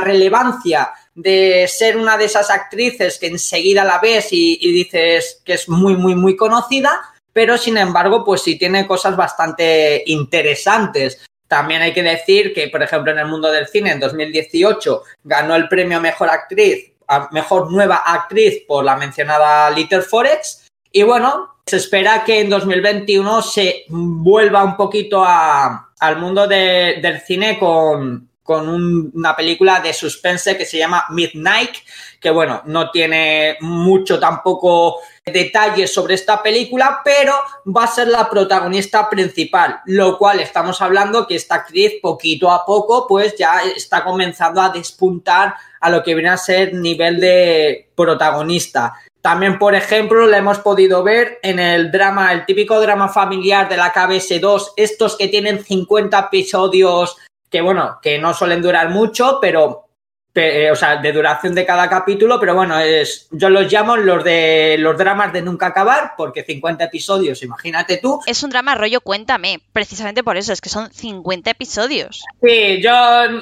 [0.00, 5.68] relevancia de ser una de esas actrices que enseguida la ves y, dices que es
[5.68, 7.00] muy, muy, muy conocida,
[7.32, 11.24] pero sin embargo, pues sí tiene cosas bastante interesantes.
[11.46, 15.54] También hay que decir que, por ejemplo, en el mundo del cine, en 2018 ganó
[15.54, 16.92] el premio Mejor Actriz,
[17.32, 20.66] Mejor Nueva Actriz por la mencionada Little Forex.
[20.90, 26.98] Y bueno, se espera que en 2021 se vuelva un poquito a- al mundo de-
[27.02, 31.74] del cine con, con un- una película de suspense que se llama Midnight,
[32.20, 37.32] que bueno, no tiene mucho tampoco detalles sobre esta película, pero
[37.74, 42.64] va a ser la protagonista principal, lo cual estamos hablando que esta actriz poquito a
[42.64, 47.88] poco pues ya está comenzando a despuntar a lo que viene a ser nivel de
[47.96, 48.92] protagonista.
[49.22, 53.78] También, por ejemplo, la hemos podido ver en el drama, el típico drama familiar de
[53.78, 57.16] la KBS2, estos que tienen 50 episodios
[57.54, 59.86] que, bueno, que no suelen durar mucho, pero
[60.32, 63.96] pe- eh, o sea, de duración de cada capítulo, pero bueno, es, yo los llamo
[63.96, 68.18] los de los dramas de nunca acabar, porque 50 episodios, imagínate tú.
[68.26, 72.24] es un drama rollo Cuéntame, precisamente por eso, es que son 50 episodios.
[72.42, 72.90] Sí, yo,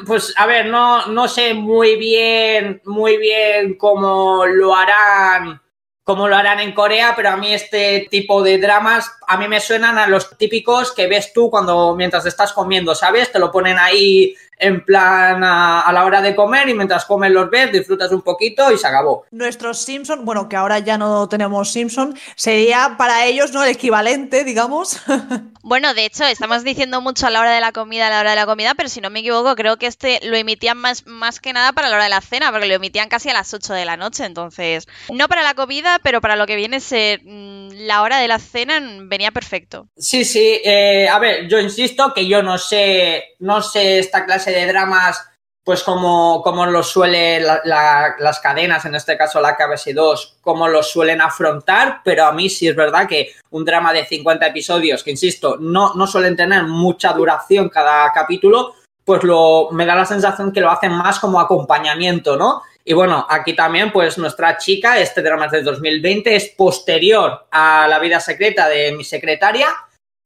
[0.07, 5.62] pues, a ver, no, no sé muy bien, muy bien cómo lo harán,
[6.05, 9.61] cómo lo harán en Corea, pero a mí este tipo de dramas, a mí me
[9.61, 13.31] suenan a los típicos que ves tú cuando, mientras estás comiendo, ¿sabes?
[13.31, 17.31] Te lo ponen ahí en plan a, a la hora de comer y mientras comes
[17.31, 19.25] los ves, disfrutas un poquito y se acabó.
[19.31, 23.65] Nuestros Simpson, bueno, que ahora ya no tenemos Simpson, sería para ellos, ¿no?
[23.65, 25.01] El equivalente, digamos.
[25.65, 28.31] Bueno, de hecho, estamos diciendo mucho a la hora de la comida, a la hora
[28.31, 31.39] de la comida, pero si no me equivoco, creo que este lo emitían más, más
[31.39, 33.73] que nada para la hora de la cena, porque lo emitían casi a las 8
[33.73, 37.21] de la noche, entonces, no para la comida, pero para lo que viene a ser
[37.23, 39.87] mm, la hora de la cena venía perfecto.
[39.97, 44.51] Sí, sí, eh, a ver, yo insisto que yo no sé, no sé esta clase
[44.53, 45.25] de dramas,
[45.65, 50.67] pues como, como lo suelen la- la- las cadenas, en este caso la KBS2, como
[50.69, 55.05] lo suelen afrontar, pero a mí sí es verdad que un drama de 50 episodios,
[55.05, 58.75] que insisto, no, no suelen tener mucha duración cada capítulo,
[59.05, 62.63] pues lo, me da la sensación que lo hacen más como acompañamiento, ¿no?
[62.85, 67.87] Y bueno, aquí también, pues nuestra chica, este drama es de 2020, es posterior a
[67.89, 69.69] La vida secreta de mi secretaria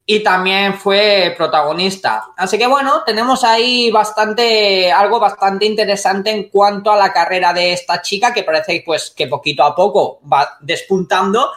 [0.08, 2.28] y también fue protagonista.
[2.36, 7.72] Así que bueno, tenemos ahí bastante, algo bastante interesante en cuanto a la carrera de
[7.72, 11.50] esta chica, que parece pues que poquito a poco va despuntando.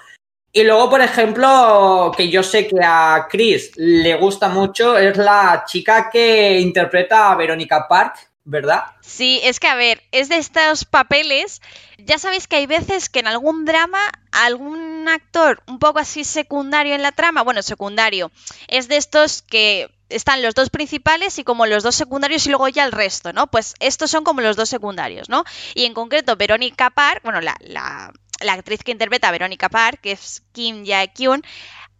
[0.51, 5.63] Y luego, por ejemplo, que yo sé que a Chris le gusta mucho, es la
[5.67, 8.83] chica que interpreta a Verónica Park, ¿verdad?
[9.01, 11.61] Sí, es que a ver, es de estos papeles.
[11.97, 13.99] Ya sabéis que hay veces que en algún drama,
[14.31, 18.31] algún actor un poco así secundario en la trama, bueno, secundario,
[18.67, 22.67] es de estos que están los dos principales y como los dos secundarios y luego
[22.67, 23.47] ya el resto, ¿no?
[23.47, 25.43] Pues estos son como los dos secundarios, ¿no?
[25.75, 29.99] Y en concreto, Verónica Park, bueno, la, la, la actriz que interpreta a Verónica Park,
[30.01, 31.43] que es Kim Jae-kyun,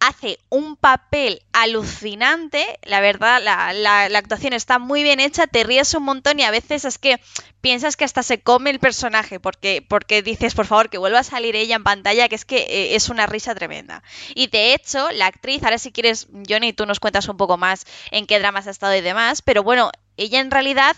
[0.00, 6.04] hace un papel alucinante, la verdad, la, actuación está muy bien hecha, te ríes un
[6.04, 7.20] montón y a veces es que
[7.60, 11.24] piensas que hasta se come el personaje porque, porque dices, por favor, que vuelva a
[11.24, 14.02] salir ella en pantalla, que es que eh, es una risa tremenda.
[14.34, 17.84] Y de hecho, la actriz, ahora si quieres, Johnny, tú nos cuentas un poco más
[18.10, 19.90] en qué dramas ha estado y demás, pero bueno,
[20.20, 20.96] ella en realidad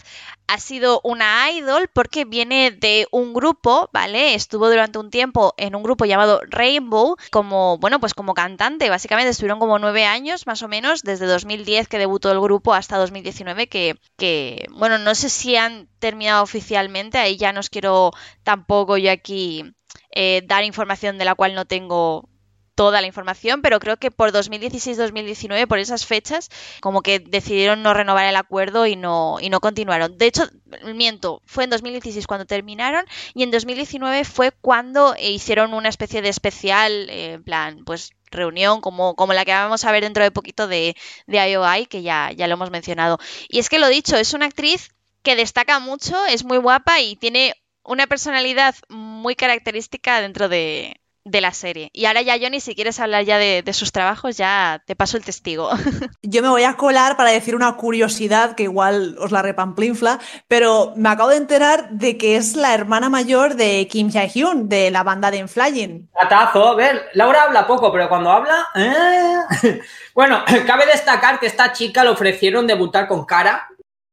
[0.49, 4.35] ha sido una idol porque viene de un grupo, ¿vale?
[4.35, 8.91] Estuvo durante un tiempo en un grupo llamado Rainbow como, bueno, pues como cantante.
[8.91, 12.99] Básicamente estuvieron como nueve años más o menos, desde 2010 que debutó el grupo hasta
[12.99, 18.11] 2019 que, bueno, no sé si han terminado oficialmente, ahí ya no os quiero
[18.43, 19.65] tampoco yo aquí
[20.11, 22.29] eh, dar información de la cual no tengo
[22.75, 26.49] toda la información, pero creo que por 2016-2019, por esas fechas,
[26.81, 30.17] como que decidieron no renovar el acuerdo y no, y no continuaron.
[30.19, 30.49] De hecho,
[30.95, 33.05] miento, fue en 2016 cuando terminaron
[33.35, 38.81] y en 2019 fue cuando hicieron una especie de especial, eh, en plan, pues reunión
[38.81, 40.97] como, como la que vamos a ver dentro de poquito de,
[41.27, 43.19] de IOI, que ya, ya lo hemos mencionado.
[43.49, 44.91] Y es que lo dicho, es una actriz
[45.23, 47.55] que destaca mucho, es muy guapa y tiene
[47.85, 51.91] una personalidad muy característica dentro de, de la serie.
[51.93, 55.25] Y ahora ya, Johnny, si quieres hablar ya de, sus trabajos, ya te paso el
[55.25, 55.71] testigo.
[56.23, 60.19] Yo me voy a colar para decir una curiosidad que igual os la repamplinfla,
[60.49, 64.91] pero me acabo de enterar de que es la hermana mayor de Kim Jae-hyun, de
[64.91, 66.09] la banda de Flying.
[66.21, 68.69] Atazo, a ver, Laura habla poco, pero cuando habla...
[68.75, 69.81] ¿eh?
[70.15, 73.69] Bueno, cabe destacar que esta chica le ofrecieron debutar con cara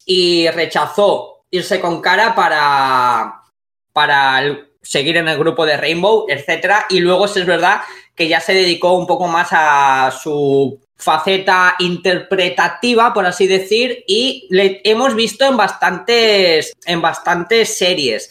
[0.05, 3.43] y rechazó irse con cara para,
[3.91, 6.85] para el seguir en el grupo de Rainbow, etcétera.
[6.89, 7.81] Y luego es verdad
[8.15, 14.47] que ya se dedicó un poco más a su faceta interpretativa, por así decir, y
[14.49, 18.29] le hemos visto en bastantes, en bastantes series.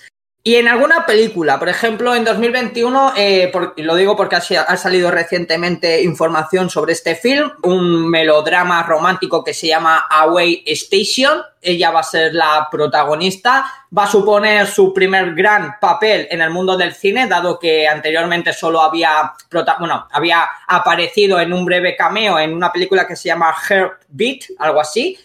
[0.48, 6.02] Y en alguna película, por ejemplo, en 2021, eh, lo digo porque ha, salido recientemente
[6.02, 11.42] información sobre este film, un melodrama romántico que se llama Away Station.
[11.60, 16.48] Ella va a ser la protagonista, va a suponer su primer gran papel en el
[16.48, 19.34] mundo del cine, dado que anteriormente solo había,
[19.78, 24.80] bueno, había aparecido en un breve cameo en una película que se llama Heartbeat, algo
[24.80, 25.18] así.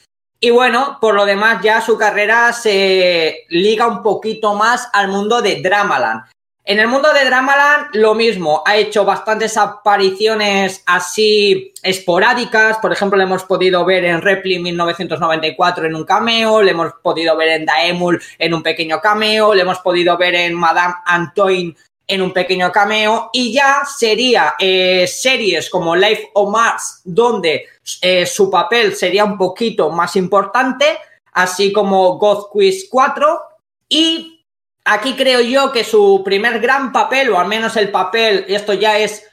[0.46, 5.42] Y bueno, por lo demás ya su carrera se liga un poquito más al mundo
[5.42, 6.24] de Dramaland.
[6.66, 13.18] En el mundo de Dramaland lo mismo, ha hecho bastantes apariciones así esporádicas, por ejemplo
[13.18, 17.66] le hemos podido ver en Repli 1994 en un cameo, le hemos podido ver en
[17.66, 21.74] Daemul en un pequeño cameo, le hemos podido ver en Madame Antoine
[22.08, 27.68] en un pequeño cameo y ya sería eh, series como Life of Mars donde
[28.02, 30.98] eh, su papel sería un poquito más importante,
[31.32, 33.42] así como God Quiz 4
[33.90, 34.46] y
[34.86, 38.98] aquí creo yo que su primer gran papel o al menos el papel, esto ya
[38.98, 39.26] es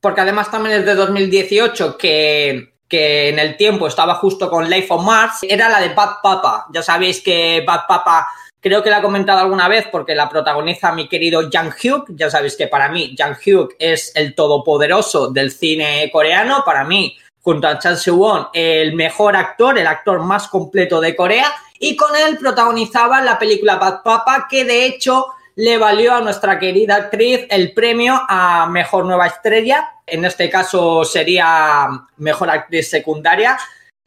[0.00, 4.88] porque además también es de 2018 que que en el tiempo estaba justo con Life
[4.90, 6.66] of Mars, era la de Bad Papa.
[6.72, 8.28] Ya sabéis que Bad Papa
[8.60, 12.10] Creo que la he comentado alguna vez porque la protagoniza mi querido Jang Hyuk.
[12.16, 16.62] Ya sabéis que para mí Jang Hyuk es el todopoderoso del cine coreano.
[16.64, 21.46] Para mí, junto a Chan Soo-won, el mejor actor, el actor más completo de Corea.
[21.78, 25.26] Y con él protagonizaba la película Bad Papa, que de hecho
[25.56, 29.90] le valió a nuestra querida actriz el premio a Mejor Nueva Estrella.
[30.06, 31.88] En este caso sería
[32.18, 33.58] Mejor Actriz Secundaria.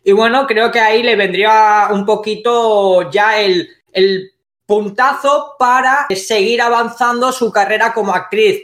[0.03, 4.31] Y bueno, creo que ahí le vendría un poquito ya el, el
[4.69, 8.61] puntazo para seguir avanzando su carrera como actriz.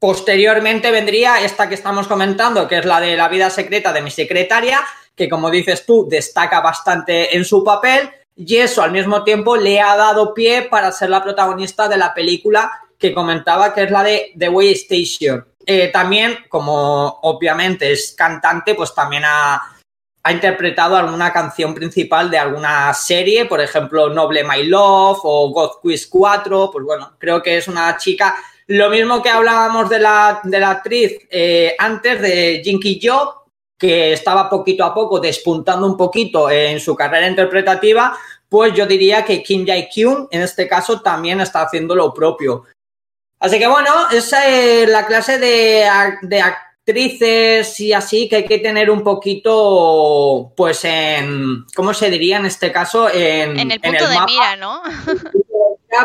[0.00, 4.10] Posteriormente vendría esta que estamos comentando, que es la de la vida secreta de mi
[4.10, 4.80] secretaria,
[5.14, 9.80] que como dices tú, destaca bastante en su papel y eso al mismo tiempo le
[9.80, 14.02] ha dado pie para ser la protagonista de la película que comentaba, que es la
[14.02, 15.46] de The Way Station.
[15.64, 19.77] Eh, también, como obviamente es cantante, pues también ha,
[20.28, 25.80] ha interpretado alguna canción principal de alguna serie, por ejemplo, Noble My Love o God
[25.80, 30.40] Quiz 4, pues bueno, creo que es una chica, lo mismo que hablábamos de la,
[30.44, 33.36] de la actriz eh, antes de Jinky Job,
[33.78, 38.14] que estaba poquito a poco despuntando un poquito en su carrera interpretativa,
[38.50, 42.64] pues yo diría que Kim Jae-kyun en este caso también está haciendo lo propio.
[43.40, 45.88] Así que bueno, esa es la clase de,
[46.20, 46.42] de,
[46.88, 52.46] actrices y así que hay que tener un poquito, pues en, ¿cómo se diría en
[52.46, 53.08] este caso?
[53.12, 54.82] En, en el punto de mira, ¿no?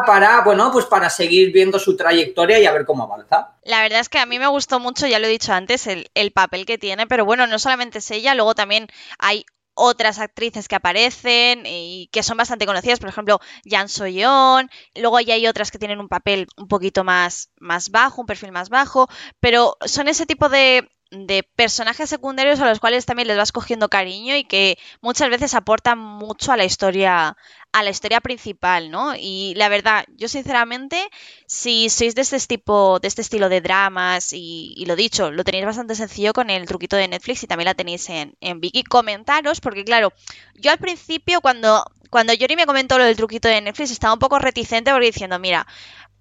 [0.05, 3.55] para, bueno, pues para seguir viendo su trayectoria y a ver cómo avanza.
[3.63, 6.09] La verdad es que a mí me gustó mucho, ya lo he dicho antes, el,
[6.15, 8.87] el papel que tiene, pero bueno, no solamente es ella, luego también
[9.19, 15.19] hay otras actrices que aparecen y que son bastante conocidas, por ejemplo, Jan Soyeon, luego
[15.19, 18.69] ya hay otras que tienen un papel un poquito más, más bajo, un perfil más
[18.69, 19.07] bajo,
[19.39, 23.89] pero son ese tipo de, de personajes secundarios a los cuales también les vas cogiendo
[23.89, 27.37] cariño y que muchas veces aportan mucho a la historia
[27.73, 29.15] a la historia principal, ¿no?
[29.17, 31.09] Y la verdad, yo sinceramente,
[31.47, 35.65] si sois de este tipo, de este estilo de dramas y, lo dicho, lo tenéis
[35.65, 39.59] bastante sencillo con el truquito de Netflix y también la tenéis en, en Viki, comentaros,
[39.59, 40.13] porque claro,
[40.53, 44.19] yo al principio cuando, cuando Yori me comentó lo del truquito de Netflix estaba un
[44.19, 45.65] poco reticente porque diciendo, mira,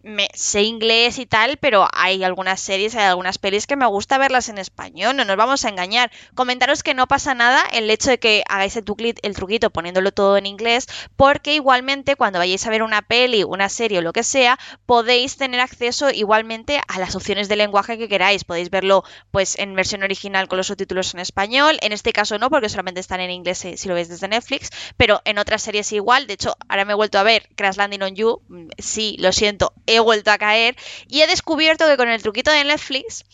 [0.03, 4.19] me sé inglés y tal, pero hay algunas series, hay algunas pelis que me gusta
[4.19, 6.11] verlas en español, no nos vamos a engañar.
[6.35, 8.85] Comentaros que no pasa nada el hecho de que hagáis el,
[9.23, 10.87] el truquito poniéndolo todo en inglés,
[11.17, 15.37] porque igualmente cuando vayáis a ver una peli, una serie o lo que sea, podéis
[15.37, 18.45] tener acceso igualmente a las opciones de lenguaje que queráis.
[18.45, 22.51] Podéis verlo pues en versión original con los subtítulos en español, en este caso no,
[22.51, 25.93] porque solamente están en inglés eh, si lo veis desde Netflix, pero en otras series
[25.93, 26.27] igual.
[26.27, 29.33] De hecho, ahora me he vuelto a ver Crash Landing on You, mm, sí, lo
[29.33, 30.77] siento, he vuelto a caer
[31.09, 33.25] y he descubierto que con el truquito de Netflix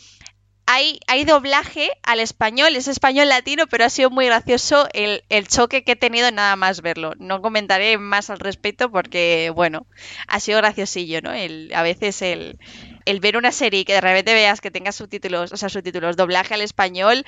[0.70, 5.82] hay, hay, doblaje al español, es español latino, pero ha sido muy gracioso el, choque
[5.82, 7.14] que he tenido nada más verlo.
[7.18, 9.86] No comentaré más al respecto porque, bueno,
[10.26, 11.32] ha sido graciosillo, ¿no?
[11.32, 12.58] El, a veces el,
[13.06, 16.16] el ver una serie y que de repente veas que tenga subtítulos, o sea, subtítulos,
[16.16, 17.24] doblaje al español,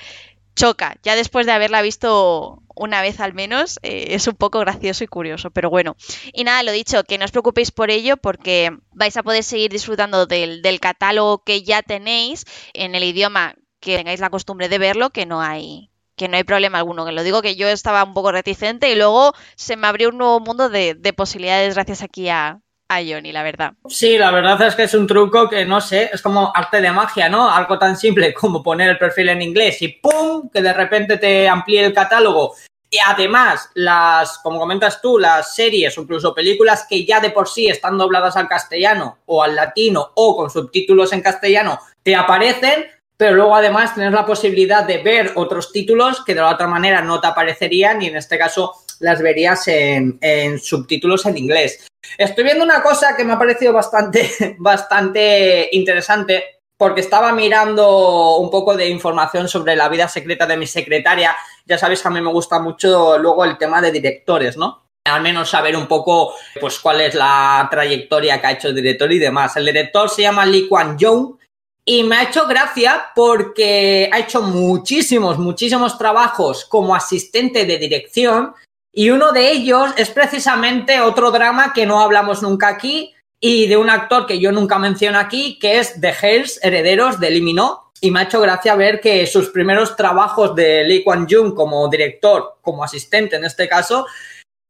[0.55, 0.97] choca.
[1.03, 5.07] Ya después de haberla visto una vez al menos, eh, es un poco gracioso y
[5.07, 5.95] curioso, pero bueno.
[6.33, 9.71] Y nada, lo dicho, que no os preocupéis por ello porque vais a poder seguir
[9.71, 14.77] disfrutando del, del catálogo que ya tenéis en el idioma que tengáis la costumbre de
[14.77, 18.03] verlo, que no hay que no hay problema alguno, que lo digo que yo estaba
[18.03, 22.03] un poco reticente y luego se me abrió un nuevo mundo de, de posibilidades gracias
[22.03, 23.73] aquí a, a Johnny, la verdad.
[23.87, 26.91] Sí, la verdad es que es un truco que no sé, es como arte de
[26.91, 27.49] magia, ¿no?
[27.49, 30.49] Algo tan simple como poner el perfil en inglés y ¡pum!
[30.53, 32.53] que de repente te amplíe el catálogo.
[32.89, 37.47] Y además, las, como comentas tú, las series o incluso películas que ya de por
[37.47, 42.87] sí están dobladas al castellano o al latino o con subtítulos en castellano, te aparecen,
[43.15, 47.01] pero luego además tienes la posibilidad de ver otros títulos que de la otra manera
[47.01, 51.87] no te aparecerían y en este caso las verías en, en subtítulos en inglés.
[52.17, 58.49] Estoy viendo una cosa que me ha parecido bastante, bastante interesante porque estaba mirando un
[58.49, 61.35] poco de información sobre la vida secreta de mi secretaria.
[61.65, 64.87] Ya sabéis que a mí me gusta mucho luego el tema de directores, ¿no?
[65.05, 69.11] Al menos saber un poco, pues, cuál es la trayectoria que ha hecho el director
[69.11, 69.55] y demás.
[69.57, 71.37] El director se llama Lee Kwan Yew
[71.85, 78.55] y me ha hecho gracia porque ha hecho muchísimos, muchísimos trabajos como asistente de dirección
[78.93, 83.77] y uno de ellos es precisamente otro drama que no hablamos nunca aquí y de
[83.77, 87.91] un actor que yo nunca menciono aquí, que es The Hells, Herederos de Eliminó.
[88.01, 91.87] Y me ha hecho gracia ver que sus primeros trabajos de Lee Kwan Jung como
[91.87, 94.05] director, como asistente en este caso,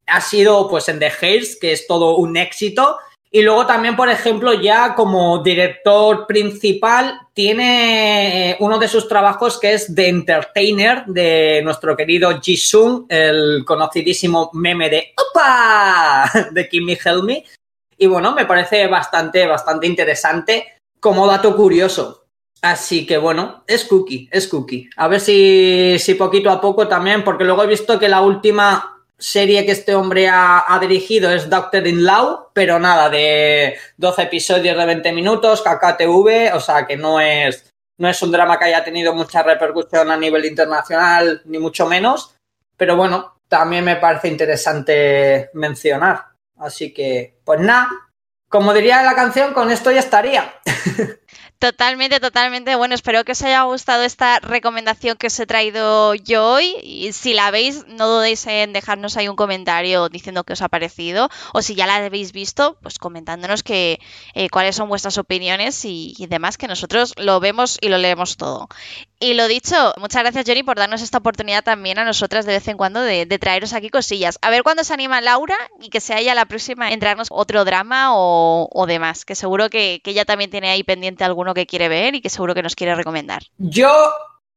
[0.06, 2.98] ha sido pues en The Hells, que es todo un éxito.
[3.34, 9.58] Y luego también, por ejemplo, ya como director principal, tiene eh, uno de sus trabajos
[9.58, 16.30] que es The Entertainer de nuestro querido Jisung, el conocidísimo meme de ¡Opa!
[16.52, 17.42] de Kimmy Helmy.
[17.96, 22.26] Y bueno, me parece bastante, bastante interesante como dato curioso.
[22.60, 24.90] Así que bueno, es cookie, es cookie.
[24.96, 29.01] A ver si, si poquito a poco también, porque luego he visto que la última
[29.22, 34.76] serie que este hombre ha, dirigido es Doctor in Law, pero nada, de 12 episodios
[34.76, 38.82] de 20 minutos, KKTV, o sea que no es, no es un drama que haya
[38.82, 42.34] tenido mucha repercusión a nivel internacional, ni mucho menos,
[42.76, 46.24] pero bueno, también me parece interesante mencionar.
[46.58, 47.88] Así que, pues nada,
[48.48, 50.52] como diría la canción, con esto ya estaría.
[51.62, 52.74] Totalmente, totalmente.
[52.74, 56.74] Bueno, espero que os haya gustado esta recomendación que os he traído yo hoy.
[56.82, 60.68] Y si la veis, no dudéis en dejarnos ahí un comentario diciendo que os ha
[60.68, 61.28] parecido.
[61.52, 64.00] O si ya la habéis visto, pues comentándonos que,
[64.34, 68.68] eh, cuáles son vuestras opiniones y, demás, que nosotros lo vemos y lo leemos todo.
[69.20, 72.66] Y lo dicho, muchas gracias Johnny por darnos esta oportunidad también a nosotras de vez
[72.66, 74.36] en cuando de, traeros aquí cosillas.
[74.42, 77.64] A ver cuándo se anima Laura y que sea ella la próxima a entrarnos otro
[77.64, 81.88] drama o, demás, que seguro que, que ella también tiene ahí pendiente alguno que quiere
[81.88, 83.42] ver y que seguro que nos quiere recomendar.
[83.58, 83.90] Yo,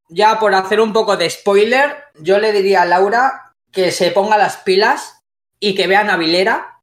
[0.09, 4.37] ya por hacer un poco de spoiler, yo le diría a Laura que se ponga
[4.37, 5.21] las pilas
[5.59, 6.81] y que vea Navilera.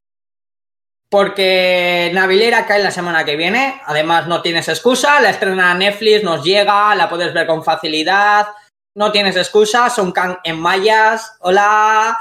[1.09, 3.81] Porque Navilera cae la semana que viene.
[3.85, 5.19] Además, no tienes excusa.
[5.21, 8.47] La estrena Netflix, nos llega, la puedes ver con facilidad.
[8.95, 9.89] No tienes excusa.
[9.89, 11.35] Son Kang en mayas.
[11.39, 12.17] Hola.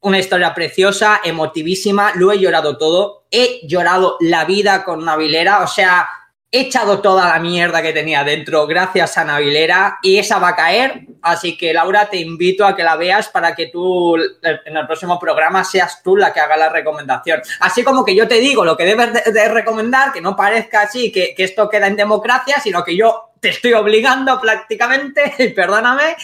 [0.00, 2.12] Una historia preciosa, emotivísima.
[2.14, 3.26] Lo he llorado todo.
[3.32, 5.62] He llorado la vida con Navilera.
[5.64, 6.08] O sea,
[6.52, 10.56] He echado toda la mierda que tenía dentro gracias a Navilera y esa va a
[10.56, 11.06] caer.
[11.20, 15.18] Así que Laura, te invito a que la veas para que tú en el próximo
[15.18, 17.42] programa seas tú la que haga la recomendación.
[17.60, 21.10] Así como que yo te digo lo que debes de, recomendar, que no parezca así,
[21.10, 26.16] que, esto queda en democracia, sino que yo te estoy obligando prácticamente, perdóname,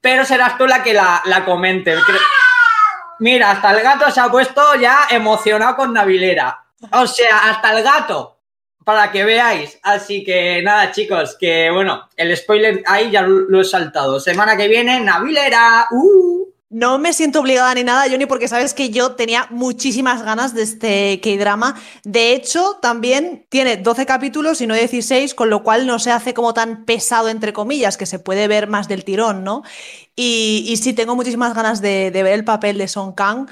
[0.00, 1.94] pero serás tú la que la, la comente.
[3.18, 6.64] Mira, hasta el gato se ha puesto ya emocionado con Navilera.
[6.92, 8.37] O sea, hasta el gato
[8.88, 9.78] para que veáis.
[9.82, 14.18] Así que nada, chicos, que bueno, el spoiler ahí ya lo he saltado.
[14.18, 15.88] Semana que viene, Navilera.
[15.90, 16.46] ¡Uh!
[16.70, 20.62] No me siento obligada ni nada, Johnny, porque sabes que yo tenía muchísimas ganas de
[20.62, 21.78] este K-drama.
[22.02, 26.32] De hecho, también tiene 12 capítulos y no 16, con lo cual no se hace
[26.32, 29.64] como tan pesado, entre comillas, que se puede ver más del tirón, ¿no?
[30.16, 33.48] Y, sí, tengo muchísimas ganas de, de ver el papel de Song Kang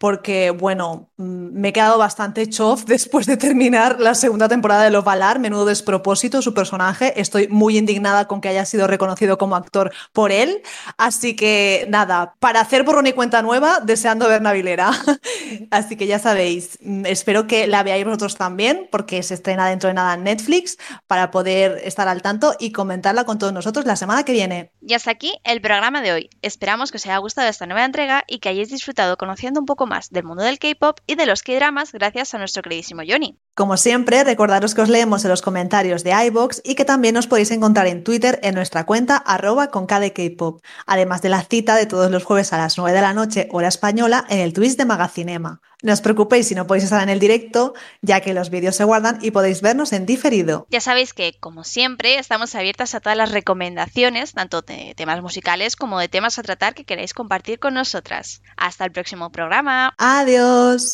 [0.00, 4.90] porque, bueno, mm, me he quedado bastante chof después de terminar la segunda temporada de
[4.90, 9.56] Los Valar, menudo despropósito su personaje, estoy muy indignada con que haya sido reconocido como
[9.56, 10.62] actor por él,
[10.96, 14.90] así que nada, para hacer borrón y cuenta nueva, deseando ver Navilera.
[15.70, 19.88] así que ya sabéis, mm, espero que la veáis vosotros también, porque se estrena dentro
[19.88, 23.96] de nada en Netflix, para poder estar al tanto y comentarla con todos nosotros la
[23.96, 24.72] semana que viene.
[24.80, 26.30] Y hasta aquí el programa de hoy.
[26.42, 29.86] Esperamos que os haya gustado esta nueva entrega y que hayáis disfrutado conociendo un poco
[29.86, 33.38] más del mundo del K-pop y de los K-dramas gracias a nuestro queridísimo Johnny.
[33.54, 37.26] Como siempre, recordaros que os leemos en los comentarios de iBox y que también os
[37.26, 41.86] podéis encontrar en Twitter en nuestra cuenta arroba con KDKpop, además de la cita de
[41.86, 44.84] todos los jueves a las 9 de la noche, hora española, en el twist de
[44.84, 45.60] Magacinema.
[45.82, 48.84] No os preocupéis si no podéis estar en el directo, ya que los vídeos se
[48.84, 50.66] guardan y podéis vernos en diferido.
[50.70, 55.76] Ya sabéis que, como siempre, estamos abiertas a todas las recomendaciones, tanto de temas musicales
[55.76, 58.42] como de temas a tratar que queráis compartir con nosotras.
[58.56, 59.94] Hasta el próximo programa.
[59.96, 60.88] Adiós.